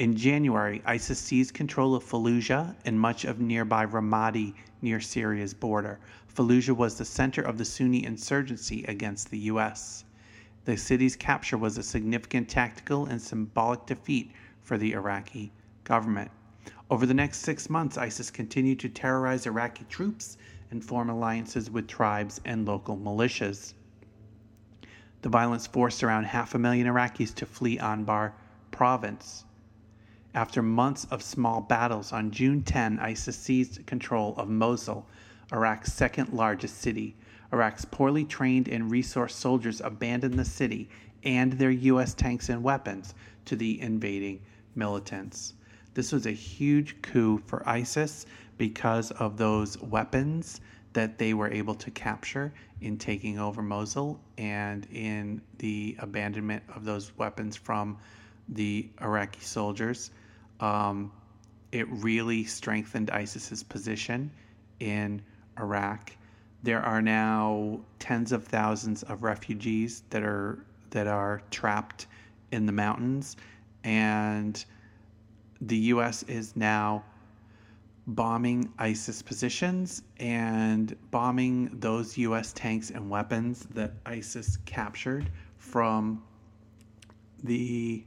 [0.00, 6.00] In January, ISIS seized control of Fallujah and much of nearby Ramadi near Syria's border.
[6.34, 10.04] Fallujah was the center of the Sunni insurgency against the US.
[10.64, 15.52] The city's capture was a significant tactical and symbolic defeat for the Iraqi
[15.84, 16.32] government.
[16.90, 20.36] Over the next six months, ISIS continued to terrorize Iraqi troops
[20.72, 23.74] and form alliances with tribes and local militias.
[25.22, 28.32] The violence forced around half a million Iraqis to flee Anbar
[28.72, 29.44] province.
[30.34, 35.06] After months of small battles, on June 10, ISIS seized control of Mosul,
[35.52, 37.16] Iraq's second largest city.
[37.52, 40.88] Iraq's poorly trained and resourced soldiers abandoned the city
[41.22, 42.14] and their U.S.
[42.14, 43.14] tanks and weapons
[43.46, 44.40] to the invading
[44.74, 45.54] militants.
[45.94, 48.26] This was a huge coup for ISIS
[48.58, 50.60] because of those weapons
[50.92, 56.84] that they were able to capture in taking over Mosul and in the abandonment of
[56.84, 57.98] those weapons from
[58.48, 60.10] the Iraqi soldiers.
[60.60, 61.12] Um,
[61.72, 64.30] it really strengthened ISIS's position
[64.80, 65.22] in
[65.58, 66.16] Iraq.
[66.62, 72.06] There are now tens of thousands of refugees that are that are trapped
[72.52, 73.36] in the mountains,
[73.82, 74.64] and
[75.60, 76.22] the U.S.
[76.24, 77.04] is now
[78.06, 82.52] bombing ISIS positions and bombing those U.S.
[82.52, 86.22] tanks and weapons that ISIS captured from
[87.42, 88.04] the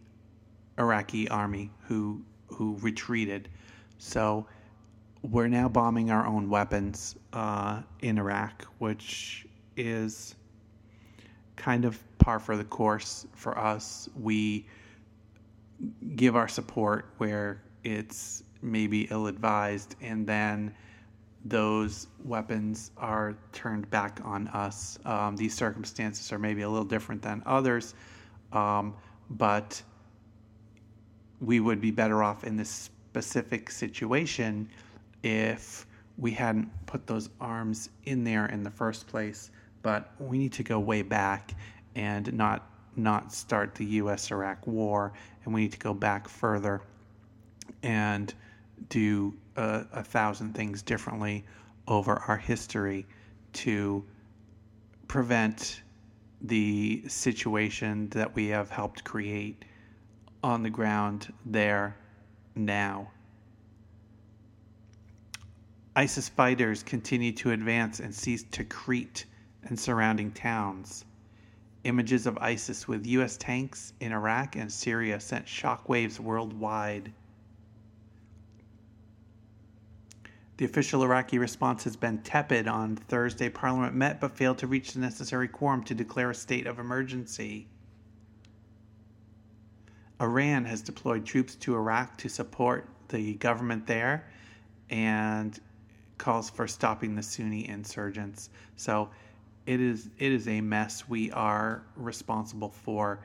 [0.80, 3.50] Iraqi army who who retreated.
[3.98, 4.48] So
[5.30, 9.46] we're now bombing our own weapons uh, in Iraq, which
[9.76, 10.36] is
[11.56, 14.08] kind of par for the course for us.
[14.16, 14.66] We
[16.16, 20.74] give our support where it's maybe ill advised, and then
[21.46, 24.98] those weapons are turned back on us.
[25.06, 27.96] Um, these circumstances are maybe a little different than others,
[28.54, 28.96] um,
[29.32, 29.82] but
[31.42, 34.70] we would be better off in this specific situation
[35.24, 35.86] if
[36.18, 39.52] we hadn't put those arms in there in the first place.
[39.82, 41.54] But we need to go way back
[41.96, 44.32] and not not start the U.S.
[44.32, 45.14] Iraq War,
[45.46, 46.82] and we need to go back further
[47.84, 48.34] and
[48.90, 51.46] do a, a thousand things differently
[51.88, 53.06] over our history
[53.54, 54.04] to
[55.08, 55.82] prevent
[56.42, 59.64] the situation that we have helped create
[60.44, 61.96] on the ground there
[62.56, 63.10] now.
[65.98, 69.26] ISIS fighters continue to advance and seize Tikrit
[69.64, 71.06] and surrounding towns.
[71.86, 73.36] Images of ISIS with U.S.
[73.36, 77.12] tanks in Iraq and Syria sent shockwaves worldwide.
[80.58, 82.68] The official Iraqi response has been tepid.
[82.68, 86.68] On Thursday, Parliament met but failed to reach the necessary quorum to declare a state
[86.68, 87.66] of emergency.
[90.22, 94.28] Iran has deployed troops to Iraq to support the government there
[94.92, 95.60] and
[96.18, 98.50] calls for stopping the Sunni insurgents.
[98.76, 99.10] So
[99.66, 103.20] it is it is a mess we are responsible for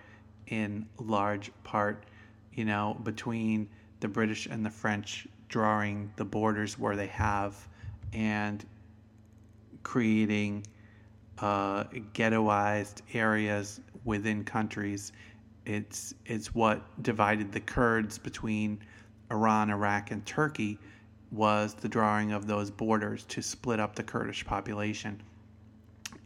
[0.49, 2.05] in large part,
[2.53, 3.69] you know, between
[4.01, 7.69] the British and the French drawing the borders where they have
[8.13, 8.65] and
[9.83, 10.67] creating
[11.39, 15.13] uh, ghettoized areas within countries.
[15.65, 18.81] It's it's what divided the Kurds between
[19.31, 20.79] Iran, Iraq, and Turkey
[21.33, 25.21] was the drawing of those borders to split up the Kurdish population.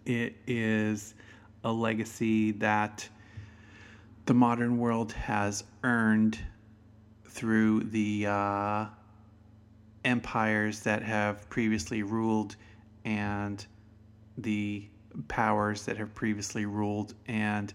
[0.05, 1.15] It is
[1.65, 3.09] a legacy that
[4.27, 6.39] the modern world has earned
[7.29, 8.87] through the uh,
[10.05, 12.57] empires that have previously ruled
[13.05, 13.65] and
[14.39, 14.89] the
[15.29, 17.73] powers that have previously ruled and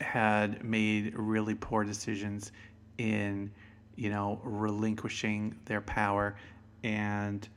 [0.00, 2.52] had made really poor decisions
[2.98, 3.50] in
[3.96, 6.36] you know, relinquishing their power
[6.84, 7.48] and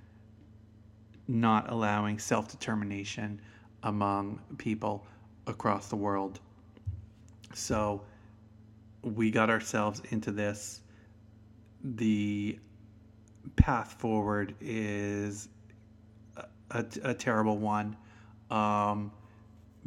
[1.27, 3.39] not allowing self determination
[3.83, 5.05] among people
[5.47, 6.39] across the world.
[7.53, 8.01] So
[9.03, 10.81] we got ourselves into this.
[11.83, 12.59] The
[13.55, 15.49] path forward is
[16.35, 17.95] a, a, a terrible one
[18.49, 19.11] um,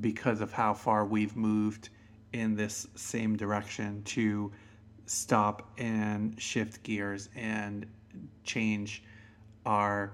[0.01, 1.91] because of how far we've moved
[2.33, 4.51] in this same direction to
[5.13, 7.87] stop and shift gears and
[8.45, 9.03] change
[9.67, 10.13] our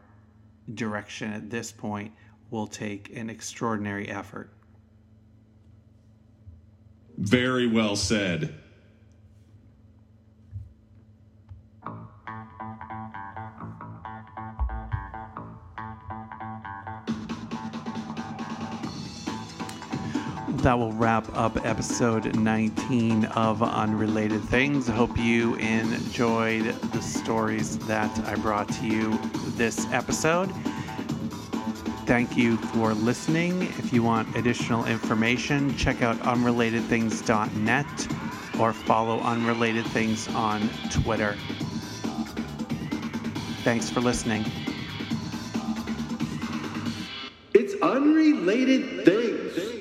[0.75, 2.13] direction at this point
[2.51, 4.51] will take an extraordinary effort.
[7.17, 8.55] Very well said.
[20.63, 24.89] That will wrap up episode 19 of Unrelated Things.
[24.89, 29.19] I hope you enjoyed the stories that I brought to you
[29.57, 30.51] this episode.
[32.07, 33.63] Thank you for listening.
[33.63, 38.09] If you want additional information, check out unrelatedthings.net
[38.59, 41.37] or follow Unrelated Things on Twitter.
[43.63, 44.45] Thanks for listening.
[47.55, 49.78] It's unrelated things.